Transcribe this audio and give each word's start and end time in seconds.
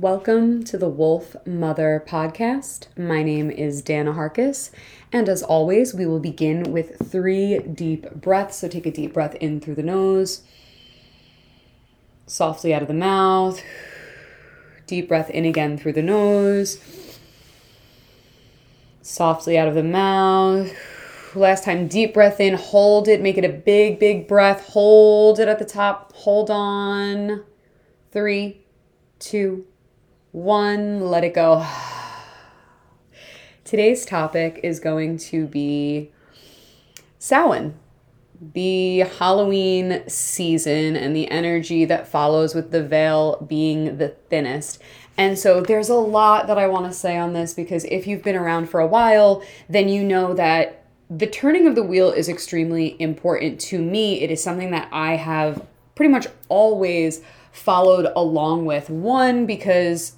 Welcome 0.00 0.62
to 0.62 0.78
the 0.78 0.88
Wolf 0.88 1.34
Mother 1.44 2.04
podcast. 2.06 2.86
My 2.96 3.24
name 3.24 3.50
is 3.50 3.82
Dana 3.82 4.12
Rhakos, 4.12 4.70
and 5.10 5.28
as 5.28 5.42
always, 5.42 5.92
we 5.92 6.06
will 6.06 6.20
begin 6.20 6.72
with 6.72 7.10
three 7.10 7.58
deep 7.58 8.08
breaths. 8.12 8.58
So 8.58 8.68
take 8.68 8.86
a 8.86 8.92
deep 8.92 9.12
breath 9.12 9.34
in 9.40 9.58
through 9.58 9.74
the 9.74 9.82
nose, 9.82 10.42
softly 12.28 12.72
out 12.72 12.80
of 12.80 12.86
the 12.86 12.94
mouth, 12.94 13.60
deep 14.86 15.08
breath 15.08 15.30
in 15.30 15.44
again 15.44 15.76
through 15.76 15.94
the 15.94 16.02
nose, 16.02 16.78
softly 19.02 19.58
out 19.58 19.66
of 19.66 19.74
the 19.74 19.82
mouth. 19.82 20.72
Last 21.34 21.64
time, 21.64 21.88
deep 21.88 22.14
breath 22.14 22.38
in, 22.38 22.54
hold 22.54 23.08
it, 23.08 23.20
make 23.20 23.36
it 23.36 23.44
a 23.44 23.48
big, 23.48 23.98
big 23.98 24.28
breath, 24.28 24.64
hold 24.68 25.40
it 25.40 25.48
at 25.48 25.58
the 25.58 25.64
top, 25.64 26.12
hold 26.12 26.52
on. 26.52 27.42
Three, 28.12 28.64
two, 29.18 29.66
one, 30.38 31.00
let 31.00 31.24
it 31.24 31.34
go. 31.34 31.66
Today's 33.64 34.06
topic 34.06 34.60
is 34.62 34.78
going 34.80 35.18
to 35.18 35.46
be 35.46 36.12
Samhain, 37.18 37.74
the 38.40 39.00
Halloween 39.00 40.04
season 40.08 40.96
and 40.96 41.14
the 41.14 41.28
energy 41.30 41.84
that 41.84 42.06
follows 42.06 42.54
with 42.54 42.70
the 42.70 42.82
veil 42.82 43.44
being 43.48 43.98
the 43.98 44.10
thinnest. 44.30 44.80
And 45.16 45.36
so 45.36 45.60
there's 45.60 45.88
a 45.88 45.94
lot 45.94 46.46
that 46.46 46.56
I 46.56 46.68
want 46.68 46.86
to 46.86 46.92
say 46.92 47.18
on 47.18 47.32
this 47.32 47.52
because 47.52 47.84
if 47.86 48.06
you've 48.06 48.22
been 48.22 48.36
around 48.36 48.70
for 48.70 48.78
a 48.78 48.86
while, 48.86 49.42
then 49.68 49.88
you 49.88 50.04
know 50.04 50.34
that 50.34 50.84
the 51.10 51.26
turning 51.26 51.66
of 51.66 51.74
the 51.74 51.82
wheel 51.82 52.12
is 52.12 52.28
extremely 52.28 52.96
important 53.00 53.60
to 53.62 53.82
me. 53.82 54.20
It 54.20 54.30
is 54.30 54.42
something 54.42 54.70
that 54.70 54.88
I 54.92 55.16
have 55.16 55.66
pretty 55.96 56.12
much 56.12 56.28
always 56.48 57.22
followed 57.50 58.12
along 58.14 58.66
with. 58.66 58.88
One, 58.88 59.44
because 59.44 60.12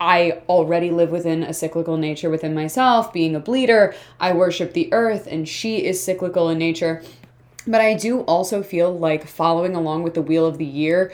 I 0.00 0.42
already 0.48 0.90
live 0.90 1.10
within 1.10 1.42
a 1.42 1.52
cyclical 1.52 1.98
nature 1.98 2.30
within 2.30 2.54
myself, 2.54 3.12
being 3.12 3.36
a 3.36 3.40
bleeder. 3.40 3.94
I 4.18 4.32
worship 4.32 4.72
the 4.72 4.90
earth, 4.92 5.26
and 5.30 5.46
she 5.46 5.84
is 5.84 6.02
cyclical 6.02 6.48
in 6.48 6.58
nature. 6.58 7.02
But 7.66 7.82
I 7.82 7.94
do 7.94 8.20
also 8.22 8.62
feel 8.62 8.96
like 8.96 9.26
following 9.26 9.76
along 9.76 10.02
with 10.02 10.14
the 10.14 10.22
wheel 10.22 10.46
of 10.46 10.56
the 10.56 10.64
year 10.64 11.12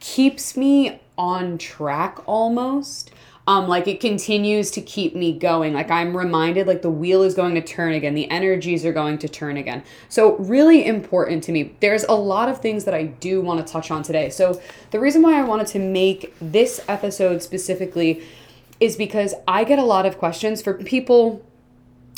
keeps 0.00 0.56
me 0.56 1.00
on 1.16 1.58
track 1.58 2.18
almost 2.26 3.10
um 3.48 3.66
like 3.66 3.88
it 3.88 3.98
continues 3.98 4.70
to 4.70 4.80
keep 4.82 5.16
me 5.16 5.36
going. 5.36 5.72
Like 5.72 5.90
i'm 5.90 6.16
reminded 6.16 6.68
like 6.68 6.82
the 6.82 6.90
wheel 6.90 7.22
is 7.22 7.34
going 7.34 7.54
to 7.54 7.62
turn 7.62 7.94
again. 7.94 8.14
The 8.14 8.30
energies 8.30 8.84
are 8.84 8.92
going 8.92 9.18
to 9.18 9.28
turn 9.28 9.56
again. 9.56 9.82
So 10.08 10.36
really 10.36 10.86
important 10.86 11.42
to 11.44 11.52
me. 11.52 11.74
There's 11.80 12.04
a 12.04 12.12
lot 12.12 12.48
of 12.48 12.60
things 12.60 12.84
that 12.84 12.94
i 12.94 13.04
do 13.04 13.40
want 13.40 13.66
to 13.66 13.72
touch 13.72 13.90
on 13.90 14.04
today. 14.04 14.28
So 14.28 14.60
the 14.92 15.00
reason 15.00 15.22
why 15.22 15.38
i 15.40 15.42
wanted 15.42 15.66
to 15.68 15.78
make 15.80 16.34
this 16.40 16.84
episode 16.86 17.42
specifically 17.42 18.22
is 18.78 18.94
because 18.94 19.34
i 19.48 19.64
get 19.64 19.78
a 19.78 19.84
lot 19.84 20.04
of 20.06 20.18
questions 20.18 20.62
for 20.62 20.74
people 20.74 21.44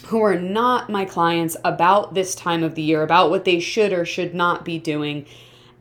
who 0.07 0.21
are 0.23 0.39
not 0.39 0.91
my 0.91 1.05
clients 1.05 1.57
about 1.65 2.15
this 2.15 2.35
time 2.35 2.65
of 2.65 2.75
the 2.75 2.83
year 2.83 3.03
about 3.03 3.31
what 3.31 3.45
they 3.45 3.61
should 3.61 3.93
or 3.93 4.05
should 4.05 4.35
not 4.35 4.65
be 4.65 4.79
doing. 4.79 5.27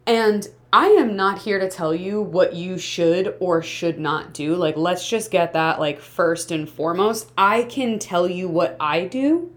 And 0.06 0.47
I 0.72 0.88
am 0.89 1.16
not 1.16 1.39
here 1.39 1.58
to 1.58 1.67
tell 1.67 1.95
you 1.95 2.22
what 2.22 2.53
you 2.53 2.78
should 2.78 3.36
or 3.39 3.64
should 3.64 4.00
not 4.00 4.34
do. 4.34 4.56
Like, 4.56 4.78
let's 4.78 5.08
just 5.08 5.31
get 5.31 5.53
that, 5.53 5.80
like, 5.80 6.00
first 6.00 6.52
and 6.52 6.70
foremost. 6.70 7.31
I 7.36 7.64
can 7.64 7.98
tell 7.98 8.30
you 8.30 8.48
what 8.48 8.78
I 8.80 9.06
do 9.06 9.52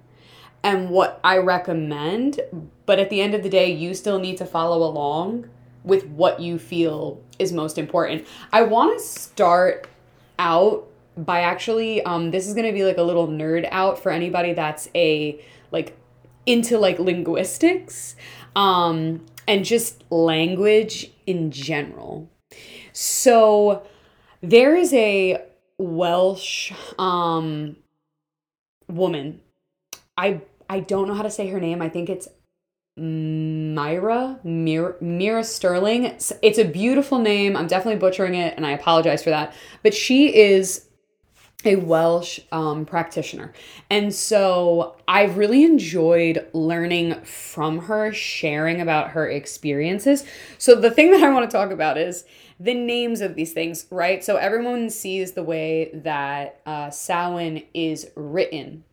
and 0.63 0.89
what 0.89 1.21
I 1.23 1.37
recommend, 1.37 2.41
but 2.87 2.99
at 2.99 3.11
the 3.11 3.21
end 3.21 3.35
of 3.35 3.43
the 3.43 3.51
day, 3.51 3.71
you 3.71 3.93
still 3.93 4.19
need 4.21 4.39
to 4.39 4.47
follow 4.47 4.83
along 4.89 5.51
with 5.85 6.07
what 6.07 6.41
you 6.41 6.59
feel 6.59 7.21
is 7.39 7.53
most 7.53 7.77
important. 7.77 8.27
I 8.51 8.63
want 8.63 8.99
to 8.99 9.05
start 9.05 9.89
out 10.39 10.89
by 11.17 11.41
actually, 11.41 12.03
um, 12.05 12.31
this 12.31 12.47
is 12.47 12.55
going 12.55 12.67
to 12.67 12.73
be 12.73 12.85
like 12.85 12.97
a 12.97 13.03
little 13.03 13.29
nerd 13.29 13.69
out 13.71 13.99
for 13.99 14.11
anybody 14.11 14.55
that's 14.55 14.89
a, 14.95 15.45
like, 15.71 15.95
into 16.47 16.79
like 16.79 16.99
linguistics. 16.99 18.17
Um, 18.57 19.27
and 19.47 19.65
just 19.65 20.05
language 20.11 21.11
in 21.27 21.51
general. 21.51 22.31
So 22.93 23.83
there 24.41 24.77
is 24.77 24.93
a 24.93 25.43
Welsh 25.79 26.73
um 26.99 27.77
woman. 28.89 29.41
I 30.17 30.41
I 30.69 30.81
don't 30.81 31.09
know 31.09 31.15
how 31.15 31.23
to 31.23 31.31
say 31.31 31.49
her 31.49 31.61
name. 31.61 31.83
I 31.83 31.89
think 31.89 32.09
it's 32.09 32.29
Myra 32.97 34.39
Mira, 34.45 34.95
Mira 35.01 35.45
Sterling. 35.45 36.05
It's, 36.05 36.33
it's 36.43 36.59
a 36.59 36.65
beautiful 36.65 37.19
name. 37.19 37.57
I'm 37.57 37.67
definitely 37.67 37.99
butchering 37.99 38.35
it 38.35 38.55
and 38.57 38.67
I 38.67 38.73
apologize 38.73 39.23
for 39.23 39.31
that. 39.31 39.55
But 39.83 39.95
she 39.95 40.35
is 40.35 40.87
a 41.65 41.77
Welsh 41.77 42.41
um, 42.51 42.85
practitioner. 42.85 43.53
And 43.91 44.15
so 44.15 44.97
I've 45.07 45.37
really 45.37 45.65
enjoyed 45.65 46.47
learning 46.53 47.21
from 47.23 47.81
her, 47.81 48.13
sharing 48.13 48.81
about 48.81 49.11
her 49.11 49.29
experiences. 49.29 50.25
So 50.59 50.75
the 50.75 50.91
thing 50.91 51.11
that 51.13 51.23
I 51.23 51.31
want 51.31 51.51
to 51.51 51.57
talk 51.57 51.71
about 51.71 51.99
is 51.99 52.25
the 52.59 52.75
names 52.75 53.21
of 53.21 53.35
these 53.35 53.53
things, 53.53 53.87
right? 53.91 54.25
So 54.25 54.37
everyone 54.37 54.91
sees 54.91 55.33
the 55.33 55.43
way 55.43 55.91
that 55.95 56.61
uh, 56.65 56.91
Samhain 56.91 57.65
is 57.75 58.09
written. 58.15 58.85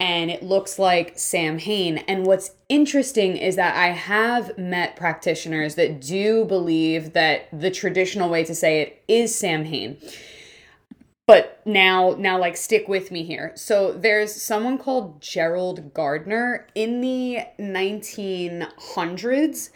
And 0.00 0.30
it 0.30 0.44
looks 0.44 0.78
like 0.78 1.18
Sam 1.18 1.58
Samhain. 1.58 1.98
And 2.06 2.24
what's 2.24 2.52
interesting 2.68 3.36
is 3.36 3.56
that 3.56 3.74
I 3.76 3.88
have 3.88 4.56
met 4.56 4.94
practitioners 4.94 5.74
that 5.74 6.00
do 6.00 6.44
believe 6.44 7.14
that 7.14 7.48
the 7.52 7.70
traditional 7.70 8.30
way 8.30 8.44
to 8.44 8.54
say 8.54 8.82
it 8.82 9.02
is 9.08 9.34
Sam 9.34 9.64
Samhain 9.64 9.96
but 11.28 11.60
now 11.66 12.16
now 12.18 12.38
like 12.38 12.56
stick 12.56 12.88
with 12.88 13.12
me 13.12 13.22
here. 13.22 13.52
So 13.54 13.92
there's 13.92 14.34
someone 14.34 14.78
called 14.78 15.20
gerald 15.20 15.92
gardner. 15.92 16.66
In 16.74 17.02
the 17.02 17.40
1900s 17.60 19.68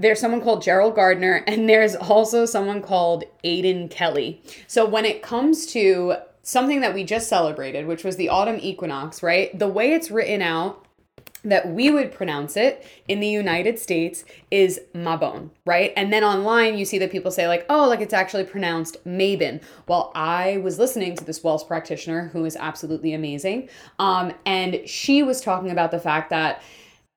there's 0.00 0.20
someone 0.20 0.40
called 0.40 0.62
gerald 0.62 0.94
gardner 0.94 1.42
and 1.46 1.68
there's 1.68 1.94
also 1.94 2.46
someone 2.46 2.80
called 2.80 3.24
aidan 3.44 3.88
kelly. 3.88 4.42
So 4.66 4.86
when 4.86 5.04
it 5.04 5.22
comes 5.22 5.66
to 5.66 6.14
something 6.42 6.80
that 6.80 6.94
we 6.94 7.04
just 7.04 7.28
celebrated 7.28 7.86
which 7.86 8.02
was 8.02 8.16
the 8.16 8.30
autumn 8.30 8.58
equinox 8.60 9.22
right? 9.22 9.56
The 9.56 9.68
way 9.68 9.92
it's 9.92 10.10
written 10.10 10.40
out 10.40 10.86
that 11.50 11.72
we 11.72 11.90
would 11.90 12.12
pronounce 12.12 12.56
it 12.56 12.86
in 13.08 13.20
the 13.20 13.28
United 13.28 13.78
States 13.78 14.24
is 14.50 14.80
Mabon, 14.94 15.50
right? 15.66 15.92
And 15.96 16.12
then 16.12 16.24
online 16.24 16.78
you 16.78 16.84
see 16.84 16.98
that 16.98 17.10
people 17.10 17.30
say 17.30 17.48
like, 17.48 17.66
oh, 17.68 17.88
like 17.88 18.00
it's 18.00 18.14
actually 18.14 18.44
pronounced 18.44 19.02
Mabon. 19.04 19.62
Well, 19.86 20.12
I 20.14 20.58
was 20.58 20.78
listening 20.78 21.16
to 21.16 21.24
this 21.24 21.42
Welsh 21.42 21.64
practitioner 21.66 22.28
who 22.28 22.44
is 22.44 22.56
absolutely 22.56 23.14
amazing, 23.14 23.68
um, 23.98 24.32
and 24.46 24.80
she 24.86 25.22
was 25.22 25.40
talking 25.40 25.70
about 25.70 25.90
the 25.90 26.00
fact 26.00 26.30
that 26.30 26.62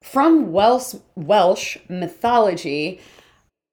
from 0.02 0.52
Welsh 0.52 0.96
Welsh 1.16 1.78
mythology, 1.90 3.00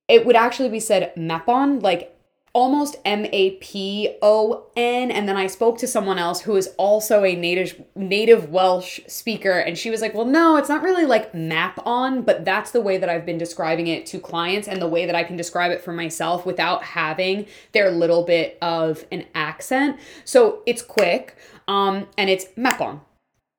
it 0.09 0.27
would 0.27 0.37
actually 0.37 0.69
be 0.69 0.81
said 0.81 1.13
Mapon, 1.17 1.81
like 1.81 2.18
almost 2.53 2.97
M 3.05 3.27
A 3.27 3.53
P 3.53 4.17
O 4.23 4.67
N 4.77 5.11
and 5.11 5.29
then 5.29 5.37
I 5.37 5.47
spoke 5.47 5.79
to 5.79 5.87
someone 5.87 6.19
else 6.19 6.41
who 6.41 6.57
is 6.57 6.69
also 6.77 7.25
a 7.25 7.35
native 7.35 7.83
native 7.95 8.51
Welsh 8.51 9.01
speaker 9.07 9.53
and 9.59 9.77
she 9.77 9.91
was 9.91 10.01
like, 10.01 10.15
"Well, 10.15 10.25
no, 10.25 10.57
it's 10.57 10.69
not 10.69 10.83
really 10.83 11.05
like 11.05 11.35
map 11.35 11.79
on, 11.87 12.23
but 12.23 12.45
that's 12.45 12.71
the 12.71 12.81
way 12.81 12.99
that 12.99 13.09
I've 13.09 13.27
been 13.27 13.39
describing 13.39 13.87
it 13.87 14.07
to 14.07 14.19
clients 14.19 14.69
and 14.69 14.81
the 14.81 14.89
way 14.89 15.07
that 15.07 15.15
I 15.15 15.25
can 15.25 15.37
describe 15.37 15.73
it 15.73 15.81
for 15.81 15.93
myself 15.93 16.47
without 16.47 16.83
having 16.83 17.47
their 17.73 17.91
little 17.91 18.25
bit 18.25 18.59
of 18.63 19.05
an 19.13 19.27
accent." 19.35 19.99
So, 20.25 20.63
it's 20.67 20.83
quick 20.83 21.37
um 21.67 22.07
and 22.17 22.31
it's 22.31 22.47
map 22.57 22.81
on. 22.81 23.01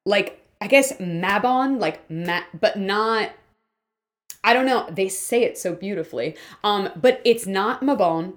Like 0.05 0.43
I 0.61 0.67
guess 0.67 0.93
Mabon, 0.93 1.79
like 1.79 2.09
map, 2.09 2.45
but 2.59 2.77
not 2.77 3.31
I 4.43 4.53
don't 4.53 4.65
know. 4.65 4.87
They 4.89 5.09
say 5.09 5.43
it 5.43 5.57
so 5.57 5.73
beautifully. 5.73 6.35
Um, 6.63 6.89
but 6.95 7.21
it's 7.25 7.45
not 7.45 7.81
Mabon 7.81 8.33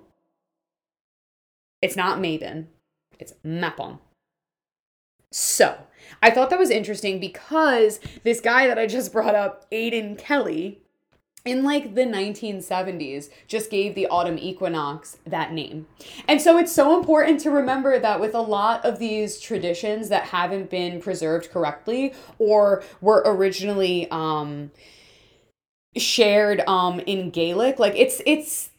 it's 1.82 1.96
not 1.96 2.18
Mabon, 2.18 2.66
it's 3.18 3.34
Mapon. 3.44 3.98
So, 5.30 5.78
I 6.22 6.30
thought 6.30 6.50
that 6.50 6.58
was 6.58 6.70
interesting 6.70 7.18
because 7.18 8.00
this 8.22 8.40
guy 8.40 8.66
that 8.66 8.78
I 8.78 8.86
just 8.86 9.12
brought 9.12 9.34
up, 9.34 9.66
Aidan 9.72 10.16
Kelly, 10.16 10.82
in 11.44 11.64
like 11.64 11.94
the 11.94 12.02
1970s 12.02 13.28
just 13.48 13.70
gave 13.70 13.94
the 13.94 14.06
autumn 14.06 14.38
equinox 14.38 15.18
that 15.26 15.52
name. 15.52 15.86
And 16.28 16.40
so 16.40 16.56
it's 16.56 16.72
so 16.72 16.98
important 16.98 17.40
to 17.40 17.50
remember 17.50 17.98
that 17.98 18.20
with 18.20 18.34
a 18.34 18.40
lot 18.40 18.84
of 18.84 18.98
these 18.98 19.40
traditions 19.40 20.08
that 20.08 20.24
haven't 20.24 20.70
been 20.70 21.00
preserved 21.00 21.50
correctly 21.50 22.14
or 22.38 22.84
were 23.00 23.22
originally 23.24 24.08
um 24.10 24.70
shared 25.96 26.60
um 26.68 27.00
in 27.00 27.30
Gaelic, 27.30 27.78
like 27.78 27.94
it's 27.96 28.22
it's 28.24 28.70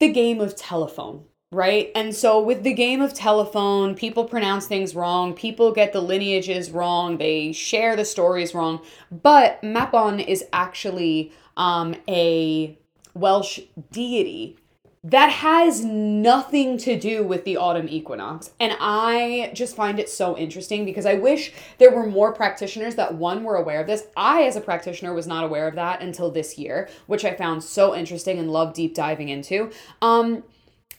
the 0.00 0.12
game 0.12 0.40
of 0.40 0.56
telephone 0.56 1.24
right? 1.50 1.90
And 1.94 2.14
so 2.14 2.40
with 2.40 2.62
the 2.62 2.74
game 2.74 3.00
of 3.00 3.14
telephone, 3.14 3.94
people 3.94 4.24
pronounce 4.24 4.66
things 4.66 4.94
wrong, 4.94 5.34
people 5.34 5.72
get 5.72 5.92
the 5.92 6.00
lineages 6.00 6.70
wrong, 6.70 7.16
they 7.16 7.52
share 7.52 7.96
the 7.96 8.04
stories 8.04 8.54
wrong. 8.54 8.80
But 9.10 9.62
Mapon 9.62 10.20
is 10.20 10.44
actually 10.52 11.32
um, 11.56 11.94
a 12.06 12.76
Welsh 13.14 13.60
deity 13.90 14.56
that 15.04 15.30
has 15.30 15.84
nothing 15.84 16.76
to 16.76 16.98
do 16.98 17.22
with 17.22 17.44
the 17.44 17.56
autumn 17.56 17.88
equinox. 17.88 18.50
And 18.60 18.76
I 18.80 19.52
just 19.54 19.76
find 19.76 19.98
it 19.98 20.08
so 20.08 20.36
interesting 20.36 20.84
because 20.84 21.06
I 21.06 21.14
wish 21.14 21.52
there 21.78 21.92
were 21.92 22.04
more 22.04 22.32
practitioners 22.32 22.96
that 22.96 23.14
one 23.14 23.44
were 23.44 23.56
aware 23.56 23.80
of 23.80 23.86
this. 23.86 24.06
I, 24.16 24.42
as 24.42 24.56
a 24.56 24.60
practitioner, 24.60 25.14
was 25.14 25.26
not 25.26 25.44
aware 25.44 25.68
of 25.68 25.76
that 25.76 26.02
until 26.02 26.30
this 26.30 26.58
year, 26.58 26.90
which 27.06 27.24
I 27.24 27.34
found 27.34 27.62
so 27.62 27.94
interesting 27.94 28.38
and 28.38 28.50
love 28.50 28.74
deep 28.74 28.94
diving 28.94 29.28
into. 29.28 29.70
Um, 30.02 30.42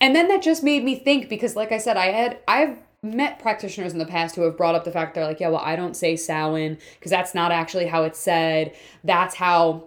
and 0.01 0.15
then 0.15 0.27
that 0.29 0.41
just 0.41 0.63
made 0.63 0.83
me 0.83 0.95
think 0.95 1.29
because, 1.29 1.55
like 1.55 1.71
I 1.71 1.77
said, 1.77 1.97
I 1.97 2.07
had, 2.07 2.39
I've, 2.47 2.77
met 3.01 3.39
practitioners 3.39 3.93
in 3.93 3.99
the 3.99 4.05
past 4.05 4.35
who 4.35 4.41
have 4.41 4.57
brought 4.57 4.75
up 4.75 4.83
the 4.83 4.91
fact 4.91 5.15
they're 5.15 5.25
like, 5.25 5.39
yeah, 5.39 5.47
well, 5.47 5.61
I 5.63 5.75
don't 5.75 5.95
say 5.95 6.15
Samhain 6.15 6.77
because 6.95 7.11
that's 7.11 7.33
not 7.33 7.51
actually 7.51 7.87
how 7.87 8.03
it's 8.03 8.19
said. 8.19 8.75
That's 9.03 9.35
how 9.35 9.85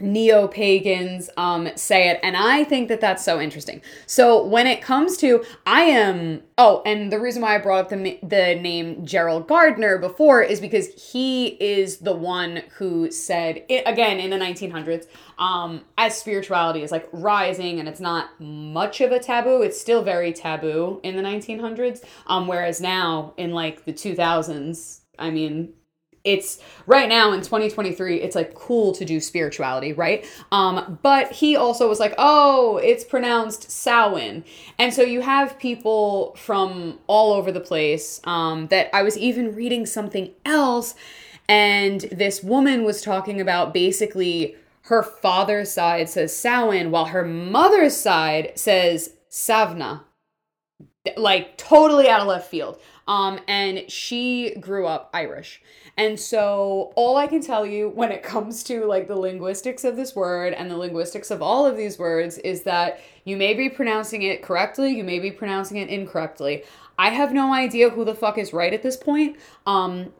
neo 0.00 0.48
pagans 0.48 1.30
um, 1.36 1.68
say 1.76 2.08
it. 2.08 2.20
And 2.22 2.36
I 2.36 2.64
think 2.64 2.88
that 2.88 3.00
that's 3.00 3.24
so 3.24 3.40
interesting. 3.40 3.82
So 4.06 4.44
when 4.44 4.66
it 4.66 4.82
comes 4.82 5.16
to, 5.18 5.44
I 5.66 5.82
am, 5.82 6.42
oh, 6.58 6.82
and 6.84 7.12
the 7.12 7.20
reason 7.20 7.42
why 7.42 7.54
I 7.54 7.58
brought 7.58 7.80
up 7.80 7.88
the, 7.90 8.18
the 8.22 8.54
name 8.54 9.04
Gerald 9.04 9.48
Gardner 9.48 9.98
before 9.98 10.42
is 10.42 10.60
because 10.60 11.12
he 11.12 11.48
is 11.60 11.98
the 11.98 12.14
one 12.14 12.62
who 12.76 13.10
said, 13.10 13.64
it, 13.68 13.82
again, 13.86 14.18
in 14.18 14.30
the 14.30 14.38
1900s, 14.38 15.06
um, 15.38 15.82
as 15.96 16.18
spirituality 16.18 16.82
is 16.82 16.92
like 16.92 17.08
rising 17.12 17.80
and 17.80 17.88
it's 17.88 18.00
not 18.00 18.28
much 18.40 19.00
of 19.00 19.12
a 19.12 19.18
taboo, 19.18 19.62
it's 19.62 19.80
still 19.80 20.02
very 20.02 20.32
taboo 20.32 21.00
in 21.02 21.16
the 21.16 21.22
1900s. 21.22 22.04
Um, 22.26 22.46
whereas 22.46 22.80
now 22.80 23.34
in 23.36 23.52
like 23.52 23.84
the 23.84 23.92
2000s, 23.92 25.00
I 25.18 25.30
mean, 25.30 25.74
it's 26.24 26.58
right 26.86 27.08
now 27.08 27.32
in 27.32 27.40
2023 27.40 28.20
it's 28.20 28.36
like 28.36 28.54
cool 28.54 28.92
to 28.92 29.04
do 29.04 29.20
spirituality 29.20 29.92
right? 29.92 30.26
Um 30.52 30.98
but 31.02 31.32
he 31.32 31.56
also 31.56 31.88
was 31.88 31.98
like 31.98 32.14
oh 32.18 32.78
it's 32.78 33.04
pronounced 33.04 33.70
Samhain. 33.70 34.44
And 34.78 34.92
so 34.92 35.02
you 35.02 35.22
have 35.22 35.58
people 35.58 36.34
from 36.36 36.98
all 37.06 37.32
over 37.32 37.50
the 37.50 37.60
place 37.60 38.20
um 38.24 38.66
that 38.68 38.94
I 38.94 39.02
was 39.02 39.16
even 39.16 39.54
reading 39.54 39.86
something 39.86 40.30
else 40.44 40.94
and 41.48 42.02
this 42.12 42.44
woman 42.44 42.84
was 42.84 43.02
talking 43.02 43.40
about 43.40 43.74
basically 43.74 44.56
her 44.82 45.02
father's 45.02 45.70
side 45.70 46.08
says 46.08 46.34
Samhain 46.36 46.90
while 46.90 47.06
her 47.06 47.24
mother's 47.24 47.96
side 47.96 48.52
says 48.56 49.14
Savna. 49.28 50.04
Like 51.16 51.56
totally 51.56 52.08
out 52.08 52.20
of 52.20 52.26
left 52.26 52.50
field. 52.50 52.80
Um, 53.08 53.40
and 53.48 53.90
she 53.90 54.54
grew 54.60 54.86
up 54.86 55.10
Irish. 55.14 55.62
And 56.00 56.18
so 56.18 56.94
all 56.96 57.18
I 57.18 57.26
can 57.26 57.42
tell 57.42 57.66
you 57.66 57.90
when 57.90 58.10
it 58.10 58.22
comes 58.22 58.64
to 58.64 58.86
like 58.86 59.06
the 59.06 59.16
linguistics 59.16 59.84
of 59.84 59.96
this 59.96 60.16
word 60.16 60.54
and 60.54 60.70
the 60.70 60.76
linguistics 60.78 61.30
of 61.30 61.42
all 61.42 61.66
of 61.66 61.76
these 61.76 61.98
words 61.98 62.38
is 62.38 62.62
that 62.62 63.02
you 63.26 63.36
may 63.36 63.52
be 63.52 63.68
pronouncing 63.68 64.22
it 64.22 64.42
correctly, 64.42 64.96
you 64.96 65.04
may 65.04 65.18
be 65.18 65.30
pronouncing 65.30 65.76
it 65.76 65.90
incorrectly. 65.90 66.64
I 66.98 67.10
have 67.10 67.34
no 67.34 67.52
idea 67.52 67.90
who 67.90 68.06
the 68.06 68.14
fuck 68.14 68.38
is 68.38 68.54
right 68.54 68.72
at 68.72 68.82
this 68.82 68.96
point. 68.96 69.36
Um, 69.66 70.14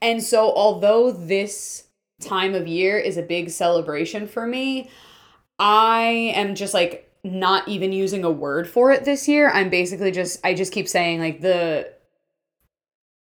and 0.00 0.22
so 0.22 0.54
although 0.54 1.12
this 1.12 1.88
time 2.22 2.54
of 2.54 2.66
year 2.66 2.96
is 2.96 3.18
a 3.18 3.22
big 3.22 3.50
celebration 3.50 4.26
for 4.26 4.46
me, 4.46 4.88
I 5.58 6.32
am 6.34 6.54
just 6.54 6.72
like 6.72 7.12
not 7.22 7.68
even 7.68 7.92
using 7.92 8.24
a 8.24 8.30
word 8.30 8.66
for 8.66 8.90
it 8.90 9.04
this 9.04 9.28
year. 9.28 9.50
I'm 9.50 9.68
basically 9.68 10.12
just 10.12 10.40
I 10.42 10.54
just 10.54 10.72
keep 10.72 10.88
saying 10.88 11.20
like 11.20 11.42
the 11.42 11.92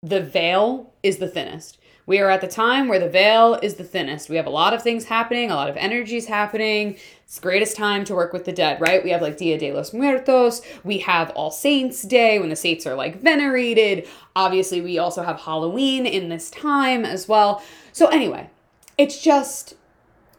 the 0.03 0.21
veil 0.21 0.93
is 1.03 1.17
the 1.17 1.27
thinnest. 1.27 1.79
We 2.05 2.19
are 2.19 2.29
at 2.29 2.39
the 2.39 2.47
time 2.47 2.87
where 2.87 2.99
the 2.99 3.09
veil 3.09 3.55
is 3.55 3.75
the 3.75 3.83
thinnest. 3.83 4.29
We 4.29 4.37
have 4.37 4.45
a 4.45 4.51
lot 4.51 4.73
of 4.73 4.81
things 4.81 5.05
happening, 5.05 5.51
a 5.51 5.55
lot 5.55 5.69
of 5.69 5.75
energies 5.75 6.27
happening. 6.27 6.97
It's 7.25 7.37
greatest 7.37 7.75
time 7.75 8.05
to 8.05 8.15
work 8.15 8.31
with 8.31 8.45
the 8.45 8.53
dead, 8.53 8.79
right? 8.79 9.03
We 9.03 9.09
have 9.09 9.21
like 9.21 9.37
Dia 9.37 9.57
de 9.57 9.73
los 9.73 9.93
Muertos. 9.93 10.61
We 10.85 10.99
have 10.99 11.31
All 11.31 11.51
Saints 11.51 12.03
Day 12.03 12.39
when 12.39 12.47
the 12.47 12.55
saints 12.55 12.87
are 12.87 12.95
like 12.95 13.21
venerated. 13.21 14.07
Obviously, 14.37 14.79
we 14.79 14.97
also 14.97 15.23
have 15.23 15.41
Halloween 15.41 16.05
in 16.05 16.29
this 16.29 16.49
time 16.49 17.03
as 17.03 17.27
well. 17.27 17.61
So, 17.91 18.07
anyway, 18.07 18.49
it's 18.97 19.21
just 19.21 19.73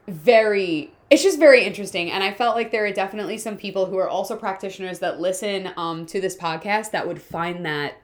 very 0.07 0.91
it's 1.11 1.23
just 1.23 1.39
very 1.39 1.65
interesting 1.65 2.11
and 2.11 2.25
i 2.25 2.33
felt 2.33 2.57
like 2.57 2.71
there 2.71 2.87
are 2.87 2.93
definitely 2.93 3.37
some 3.37 3.59
people 3.59 3.85
who 3.85 3.99
are 3.99 4.09
also 4.09 4.35
practitioners 4.35 5.01
that 5.01 5.21
listen 5.21 5.71
um, 5.77 6.07
to 6.07 6.19
this 6.19 6.35
podcast 6.35 6.93
that 6.93 7.07
would 7.07 7.21
find 7.21 7.65
that 7.67 7.99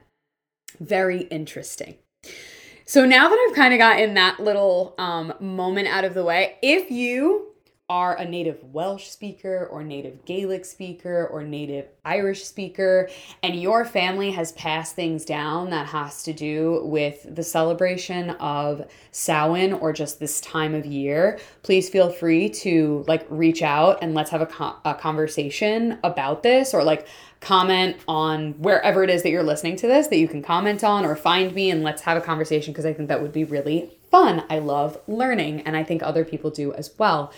very 0.79 1.21
interesting. 1.23 1.95
So 2.87 3.03
now 3.05 3.29
that 3.29 3.47
i've 3.49 3.55
kind 3.55 3.73
of 3.73 3.79
gotten 3.79 4.13
that 4.13 4.39
little 4.39 4.93
um, 4.99 5.33
moment 5.39 5.87
out 5.87 6.03
of 6.03 6.13
the 6.13 6.23
way 6.23 6.55
if 6.61 6.91
you 6.91 7.54
are 7.87 8.15
a 8.15 8.25
native 8.25 8.63
Welsh 8.73 9.09
speaker 9.09 9.67
or 9.71 9.83
native 9.83 10.25
Gaelic 10.25 10.65
speaker 10.65 11.27
or 11.27 11.43
native 11.43 11.85
Irish 12.03 12.43
speaker, 12.43 13.09
and 13.43 13.61
your 13.61 13.85
family 13.85 14.31
has 14.31 14.53
passed 14.53 14.95
things 14.95 15.23
down 15.23 15.69
that 15.69 15.85
has 15.87 16.23
to 16.23 16.33
do 16.33 16.81
with 16.83 17.27
the 17.35 17.43
celebration 17.43 18.31
of 18.31 18.89
Samhain 19.11 19.73
or 19.73 19.93
just 19.93 20.19
this 20.19 20.41
time 20.41 20.73
of 20.73 20.85
year, 20.85 21.37
please 21.61 21.87
feel 21.87 22.09
free 22.09 22.49
to 22.49 23.05
like 23.07 23.25
reach 23.29 23.61
out 23.61 23.99
and 24.01 24.15
let's 24.15 24.31
have 24.31 24.41
a, 24.41 24.75
a 24.83 24.95
conversation 24.95 25.99
about 26.03 26.41
this 26.41 26.73
or 26.73 26.83
like 26.83 27.07
comment 27.39 27.97
on 28.07 28.53
wherever 28.53 29.03
it 29.03 29.11
is 29.11 29.21
that 29.21 29.29
you're 29.29 29.43
listening 29.43 29.75
to 29.75 29.85
this 29.85 30.07
that 30.07 30.17
you 30.17 30.27
can 30.27 30.41
comment 30.41 30.83
on 30.83 31.05
or 31.05 31.15
find 31.15 31.53
me 31.53 31.69
and 31.69 31.83
let's 31.83 32.01
have 32.01 32.17
a 32.17 32.21
conversation 32.21 32.73
because 32.73 32.85
I 32.85 32.93
think 32.93 33.09
that 33.09 33.21
would 33.21 33.33
be 33.33 33.43
really 33.43 33.91
fun. 34.09 34.43
I 34.49 34.57
love 34.57 34.97
learning 35.07 35.61
and 35.61 35.77
I 35.77 35.83
think 35.83 36.01
other 36.01 36.25
people 36.25 36.49
do 36.49 36.73
as 36.73 36.91
well. 36.97 37.31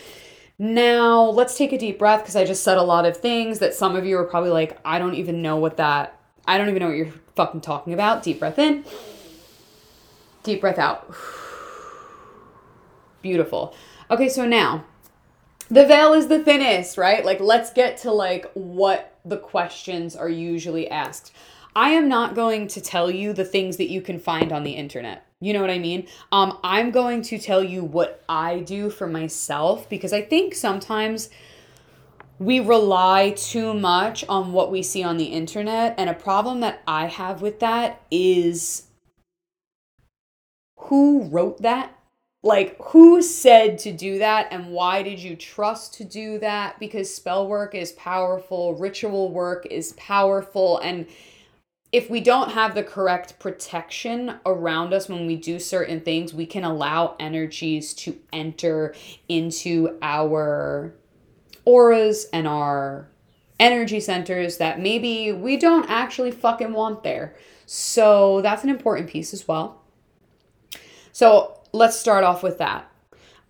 Now, 0.58 1.22
let's 1.22 1.56
take 1.56 1.72
a 1.72 1.78
deep 1.78 2.00
breath 2.00 2.22
because 2.22 2.34
I 2.34 2.44
just 2.44 2.64
said 2.64 2.78
a 2.78 2.82
lot 2.82 3.06
of 3.06 3.16
things 3.16 3.60
that 3.60 3.74
some 3.74 3.94
of 3.94 4.04
you 4.04 4.18
are 4.18 4.24
probably 4.24 4.50
like, 4.50 4.78
I 4.84 4.98
don't 4.98 5.14
even 5.14 5.40
know 5.40 5.56
what 5.56 5.76
that, 5.76 6.18
I 6.46 6.58
don't 6.58 6.68
even 6.68 6.80
know 6.80 6.88
what 6.88 6.96
you're 6.96 7.12
fucking 7.36 7.60
talking 7.60 7.92
about. 7.92 8.24
Deep 8.24 8.40
breath 8.40 8.58
in, 8.58 8.84
deep 10.42 10.60
breath 10.60 10.78
out. 10.78 11.14
Beautiful. 13.22 13.74
Okay, 14.10 14.28
so 14.28 14.46
now 14.46 14.84
the 15.70 15.86
veil 15.86 16.12
is 16.12 16.26
the 16.26 16.42
thinnest, 16.42 16.98
right? 16.98 17.24
Like, 17.24 17.38
let's 17.38 17.72
get 17.72 17.98
to 17.98 18.10
like 18.10 18.50
what 18.54 19.16
the 19.24 19.36
questions 19.36 20.16
are 20.16 20.28
usually 20.28 20.90
asked. 20.90 21.32
I 21.78 21.90
am 21.90 22.08
not 22.08 22.34
going 22.34 22.66
to 22.68 22.80
tell 22.80 23.08
you 23.08 23.32
the 23.32 23.44
things 23.44 23.76
that 23.76 23.88
you 23.88 24.02
can 24.02 24.18
find 24.18 24.50
on 24.50 24.64
the 24.64 24.72
internet. 24.72 25.24
You 25.40 25.52
know 25.52 25.60
what 25.60 25.70
I 25.70 25.78
mean? 25.78 26.08
Um, 26.32 26.58
I'm 26.64 26.90
going 26.90 27.22
to 27.22 27.38
tell 27.38 27.62
you 27.62 27.84
what 27.84 28.24
I 28.28 28.58
do 28.58 28.90
for 28.90 29.06
myself 29.06 29.88
because 29.88 30.12
I 30.12 30.20
think 30.20 30.56
sometimes 30.56 31.30
we 32.40 32.58
rely 32.58 33.30
too 33.30 33.74
much 33.74 34.24
on 34.28 34.52
what 34.52 34.72
we 34.72 34.82
see 34.82 35.04
on 35.04 35.18
the 35.18 35.26
internet. 35.26 35.94
And 35.98 36.10
a 36.10 36.14
problem 36.14 36.58
that 36.62 36.82
I 36.88 37.06
have 37.06 37.42
with 37.42 37.60
that 37.60 38.02
is 38.10 38.88
who 40.78 41.28
wrote 41.28 41.62
that? 41.62 41.96
Like, 42.42 42.76
who 42.86 43.22
said 43.22 43.78
to 43.80 43.92
do 43.92 44.18
that, 44.18 44.48
and 44.50 44.70
why 44.70 45.04
did 45.04 45.20
you 45.20 45.36
trust 45.36 45.94
to 45.94 46.04
do 46.04 46.40
that? 46.40 46.80
Because 46.80 47.14
spell 47.14 47.46
work 47.46 47.76
is 47.76 47.92
powerful, 47.92 48.74
ritual 48.74 49.30
work 49.30 49.66
is 49.70 49.92
powerful, 49.92 50.78
and 50.78 51.06
if 51.90 52.10
we 52.10 52.20
don't 52.20 52.50
have 52.50 52.74
the 52.74 52.82
correct 52.82 53.38
protection 53.38 54.38
around 54.44 54.92
us 54.92 55.08
when 55.08 55.26
we 55.26 55.36
do 55.36 55.58
certain 55.58 56.00
things, 56.00 56.34
we 56.34 56.44
can 56.44 56.64
allow 56.64 57.16
energies 57.18 57.94
to 57.94 58.18
enter 58.32 58.94
into 59.28 59.98
our 60.02 60.94
auras 61.64 62.26
and 62.32 62.46
our 62.46 63.08
energy 63.58 64.00
centers 64.00 64.58
that 64.58 64.80
maybe 64.80 65.32
we 65.32 65.56
don't 65.56 65.88
actually 65.88 66.30
fucking 66.30 66.72
want 66.72 67.02
there. 67.02 67.34
So 67.66 68.40
that's 68.42 68.64
an 68.64 68.70
important 68.70 69.08
piece 69.08 69.32
as 69.32 69.48
well. 69.48 69.82
So 71.12 71.60
let's 71.72 71.96
start 71.96 72.22
off 72.22 72.42
with 72.42 72.58
that. 72.58 72.90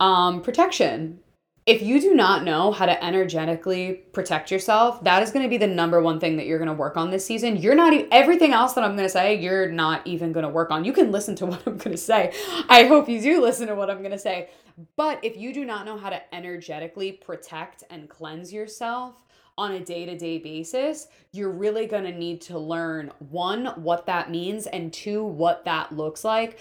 Um, 0.01 0.43
protection 0.43 1.21
if 1.69 1.83
you 1.83 2.01
do 2.01 2.15
not 2.15 2.45
know 2.45 2.73
how 2.73 2.87
to 2.87 3.05
energetically 3.05 3.93
protect 4.15 4.51
yourself, 4.51 5.05
that 5.05 5.23
is 5.23 5.31
going 5.31 5.43
to 5.43 5.51
be 5.51 5.59
the 5.59 5.67
number 5.67 6.01
one 6.01 6.19
thing 6.19 6.39
that 6.39 6.47
you're 6.47 6.57
going 6.57 6.69
to 6.69 6.73
work 6.75 6.97
on 6.97 7.11
this 7.11 7.27
season. 7.27 7.59
You're 7.59 7.75
not 7.75 7.93
e- 7.93 8.09
everything 8.11 8.55
else 8.55 8.73
that 8.73 8.85
I'm 8.85 8.97
going 8.97 9.05
to 9.05 9.13
say, 9.13 9.35
you're 9.35 9.71
not 9.71 10.07
even 10.07 10.33
going 10.33 10.45
to 10.45 10.49
work 10.49 10.71
on. 10.71 10.87
You 10.87 10.95
can 10.95 11.13
listen 11.13 11.37
to 11.37 11.47
what 11.47 11.61
I'm 11.67 11.77
going 11.77 11.95
to 11.95 12.03
say. 12.03 12.33
I 12.71 12.85
hope 12.85 13.07
you 13.07 13.21
do 13.21 13.43
listen 13.43 13.67
to 13.67 13.75
what 13.75 13.91
I'm 13.91 13.99
going 13.99 14.13
to 14.13 14.19
say. 14.19 14.49
But 14.97 15.23
if 15.23 15.37
you 15.37 15.53
do 15.53 15.67
not 15.67 15.85
know 15.85 15.99
how 15.99 16.09
to 16.09 16.35
energetically 16.35 17.13
protect 17.13 17.85
and 17.91 18.09
cleanse 18.09 18.51
yourself, 18.51 19.23
on 19.59 19.73
a 19.73 19.81
day 19.81 20.07
to 20.07 20.17
day 20.17 20.39
basis, 20.39 21.09
you're 21.33 21.51
really 21.51 21.87
going 21.87 22.05
to 22.05 22.13
need 22.13 22.41
to 22.41 22.57
learn 22.57 23.11
one, 23.19 23.67
what 23.83 24.07
that 24.07 24.31
means, 24.31 24.69
and 24.69 24.93
two, 24.93 25.25
what 25.25 25.65
that 25.65 25.91
looks 25.91 26.23
like 26.23 26.61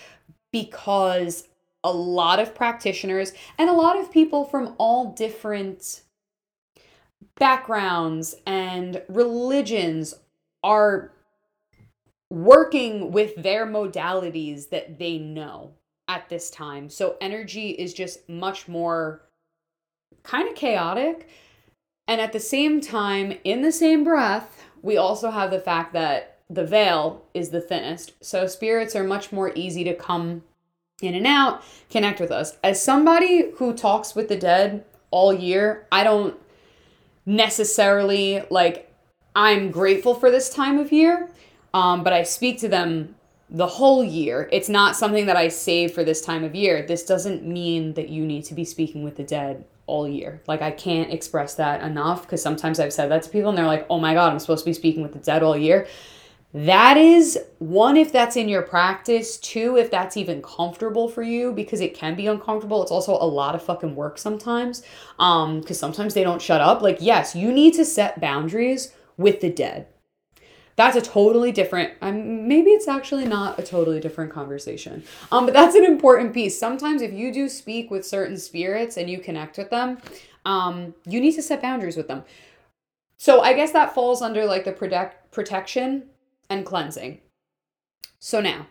because 0.51 1.47
a 1.87 1.91
lot 1.91 2.39
of 2.39 2.53
practitioners 2.53 3.33
and 3.57 3.69
a 3.69 3.73
lot 3.73 3.97
of 3.97 4.11
people 4.11 4.43
from 4.43 4.75
all 4.77 5.13
different 5.13 6.01
backgrounds 7.35 8.35
and 8.45 9.01
religions 9.07 10.13
are 10.63 11.13
working 12.29 13.11
with 13.11 13.35
their 13.41 13.65
modalities 13.65 14.69
that 14.69 14.99
they 14.99 15.17
know 15.17 15.71
at 16.09 16.27
this 16.27 16.49
time. 16.49 16.89
So 16.89 17.15
energy 17.21 17.69
is 17.69 17.93
just 17.93 18.27
much 18.27 18.67
more 18.67 19.21
kind 20.23 20.49
of 20.49 20.55
chaotic. 20.55 21.29
And 22.07 22.19
at 22.19 22.33
the 22.33 22.39
same 22.39 22.81
time, 22.81 23.37
in 23.43 23.61
the 23.61 23.71
same 23.71 24.03
breath, 24.03 24.63
we 24.81 24.97
also 24.97 25.31
have 25.31 25.51
the 25.51 25.59
fact 25.59 25.93
that 25.93 26.39
the 26.49 26.65
veil 26.65 27.25
is 27.33 27.49
the 27.49 27.61
thinnest. 27.61 28.13
So 28.21 28.47
spirits 28.47 28.95
are 28.95 29.03
much 29.03 29.31
more 29.31 29.51
easy 29.55 29.83
to 29.85 29.93
come 29.93 30.43
in 31.01 31.13
and 31.13 31.27
out, 31.27 31.63
connect 31.91 32.19
with 32.19 32.31
us. 32.31 32.57
As 32.63 32.81
somebody 32.81 33.51
who 33.57 33.73
talks 33.73 34.15
with 34.15 34.29
the 34.29 34.35
dead 34.35 34.83
all 35.11 35.31
year, 35.31 35.85
I 35.91 36.03
don't 36.03 36.35
necessarily 37.25 38.43
like, 38.49 38.91
I'm 39.35 39.69
grateful 39.69 40.15
for 40.15 40.31
this 40.31 40.49
time 40.49 40.79
of 40.79 40.91
year, 40.91 41.29
um, 41.73 42.03
but 42.03 42.13
I 42.13 42.23
speak 42.23 42.59
to 42.61 42.67
them 42.67 43.15
the 43.49 43.67
whole 43.67 44.03
year. 44.03 44.49
It's 44.51 44.69
not 44.69 44.95
something 44.95 45.27
that 45.27 45.37
I 45.37 45.49
save 45.49 45.91
for 45.91 46.03
this 46.03 46.19
time 46.19 46.43
of 46.43 46.55
year. 46.55 46.85
This 46.85 47.05
doesn't 47.05 47.45
mean 47.45 47.93
that 47.93 48.09
you 48.09 48.25
need 48.25 48.43
to 48.45 48.55
be 48.55 48.65
speaking 48.65 49.03
with 49.03 49.17
the 49.17 49.23
dead 49.23 49.65
all 49.85 50.07
year. 50.07 50.41
Like 50.47 50.63
I 50.63 50.71
can't 50.71 51.13
express 51.13 51.53
that 51.55 51.81
enough 51.81 52.23
because 52.23 52.41
sometimes 52.41 52.79
I've 52.79 52.91
said 52.91 53.11
that 53.11 53.21
to 53.23 53.29
people 53.29 53.49
and 53.49 53.57
they're 53.57 53.65
like, 53.65 53.85
"Oh 53.89 53.99
my 53.99 54.13
god, 54.13 54.33
I'm 54.33 54.39
supposed 54.39 54.65
to 54.65 54.69
be 54.69 54.73
speaking 54.73 55.01
with 55.01 55.13
the 55.13 55.19
dead 55.19 55.43
all 55.43 55.55
year." 55.55 55.87
That 56.53 56.97
is 56.97 57.37
one 57.59 57.97
if 57.97 58.11
that's 58.11 58.35
in 58.35 58.47
your 58.49 58.61
practice, 58.61 59.37
two 59.37 59.77
if 59.77 59.91
that's 59.91 60.17
even 60.17 60.41
comfortable 60.41 61.09
for 61.09 61.21
you 61.21 61.51
because 61.51 61.81
it 61.81 61.93
can 61.93 62.15
be 62.15 62.27
uncomfortable. 62.27 62.81
It's 62.81 62.91
also 62.91 63.13
a 63.13 63.25
lot 63.25 63.53
of 63.53 63.61
fucking 63.61 63.95
work 63.95 64.17
sometimes. 64.17 64.83
Um 65.19 65.61
cuz 65.63 65.77
sometimes 65.77 66.13
they 66.13 66.23
don't 66.23 66.41
shut 66.41 66.61
up. 66.61 66.81
Like 66.81 66.97
yes, 67.01 67.35
you 67.35 67.51
need 67.51 67.73
to 67.75 67.85
set 67.85 68.21
boundaries 68.21 68.93
with 69.17 69.41
the 69.41 69.49
dead 69.49 69.87
that's 70.77 70.95
a 70.95 71.01
totally 71.01 71.51
different 71.51 71.91
um, 72.01 72.47
maybe 72.47 72.69
it's 72.69 72.87
actually 72.87 73.25
not 73.25 73.59
a 73.59 73.63
totally 73.63 73.99
different 73.99 74.31
conversation 74.31 75.03
um 75.31 75.45
but 75.45 75.53
that's 75.53 75.75
an 75.75 75.83
important 75.83 76.33
piece 76.33 76.57
sometimes 76.57 77.01
if 77.01 77.11
you 77.11 77.33
do 77.33 77.49
speak 77.49 77.91
with 77.91 78.05
certain 78.05 78.37
spirits 78.37 78.95
and 78.95 79.09
you 79.09 79.19
connect 79.19 79.57
with 79.57 79.69
them 79.69 79.97
um 80.45 80.93
you 81.05 81.19
need 81.19 81.33
to 81.33 81.41
set 81.41 81.61
boundaries 81.61 81.97
with 81.97 82.07
them 82.07 82.23
so 83.17 83.41
i 83.41 83.51
guess 83.51 83.71
that 83.71 83.93
falls 83.93 84.21
under 84.21 84.45
like 84.45 84.63
the 84.63 84.71
protect 84.71 85.29
protection 85.31 86.03
and 86.49 86.65
cleansing. 86.65 87.19
So 88.19 88.41
now 88.41 88.67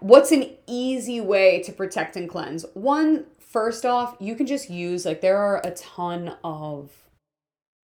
what's 0.00 0.32
an 0.32 0.50
easy 0.66 1.20
way 1.20 1.62
to 1.62 1.72
protect 1.72 2.16
and 2.16 2.28
cleanse? 2.28 2.64
One 2.74 3.24
first 3.38 3.86
off 3.86 4.16
you 4.20 4.34
can 4.34 4.46
just 4.46 4.68
use 4.68 5.04
like 5.06 5.20
there 5.20 5.38
are 5.38 5.60
a 5.64 5.70
ton 5.70 6.36
of 6.44 7.07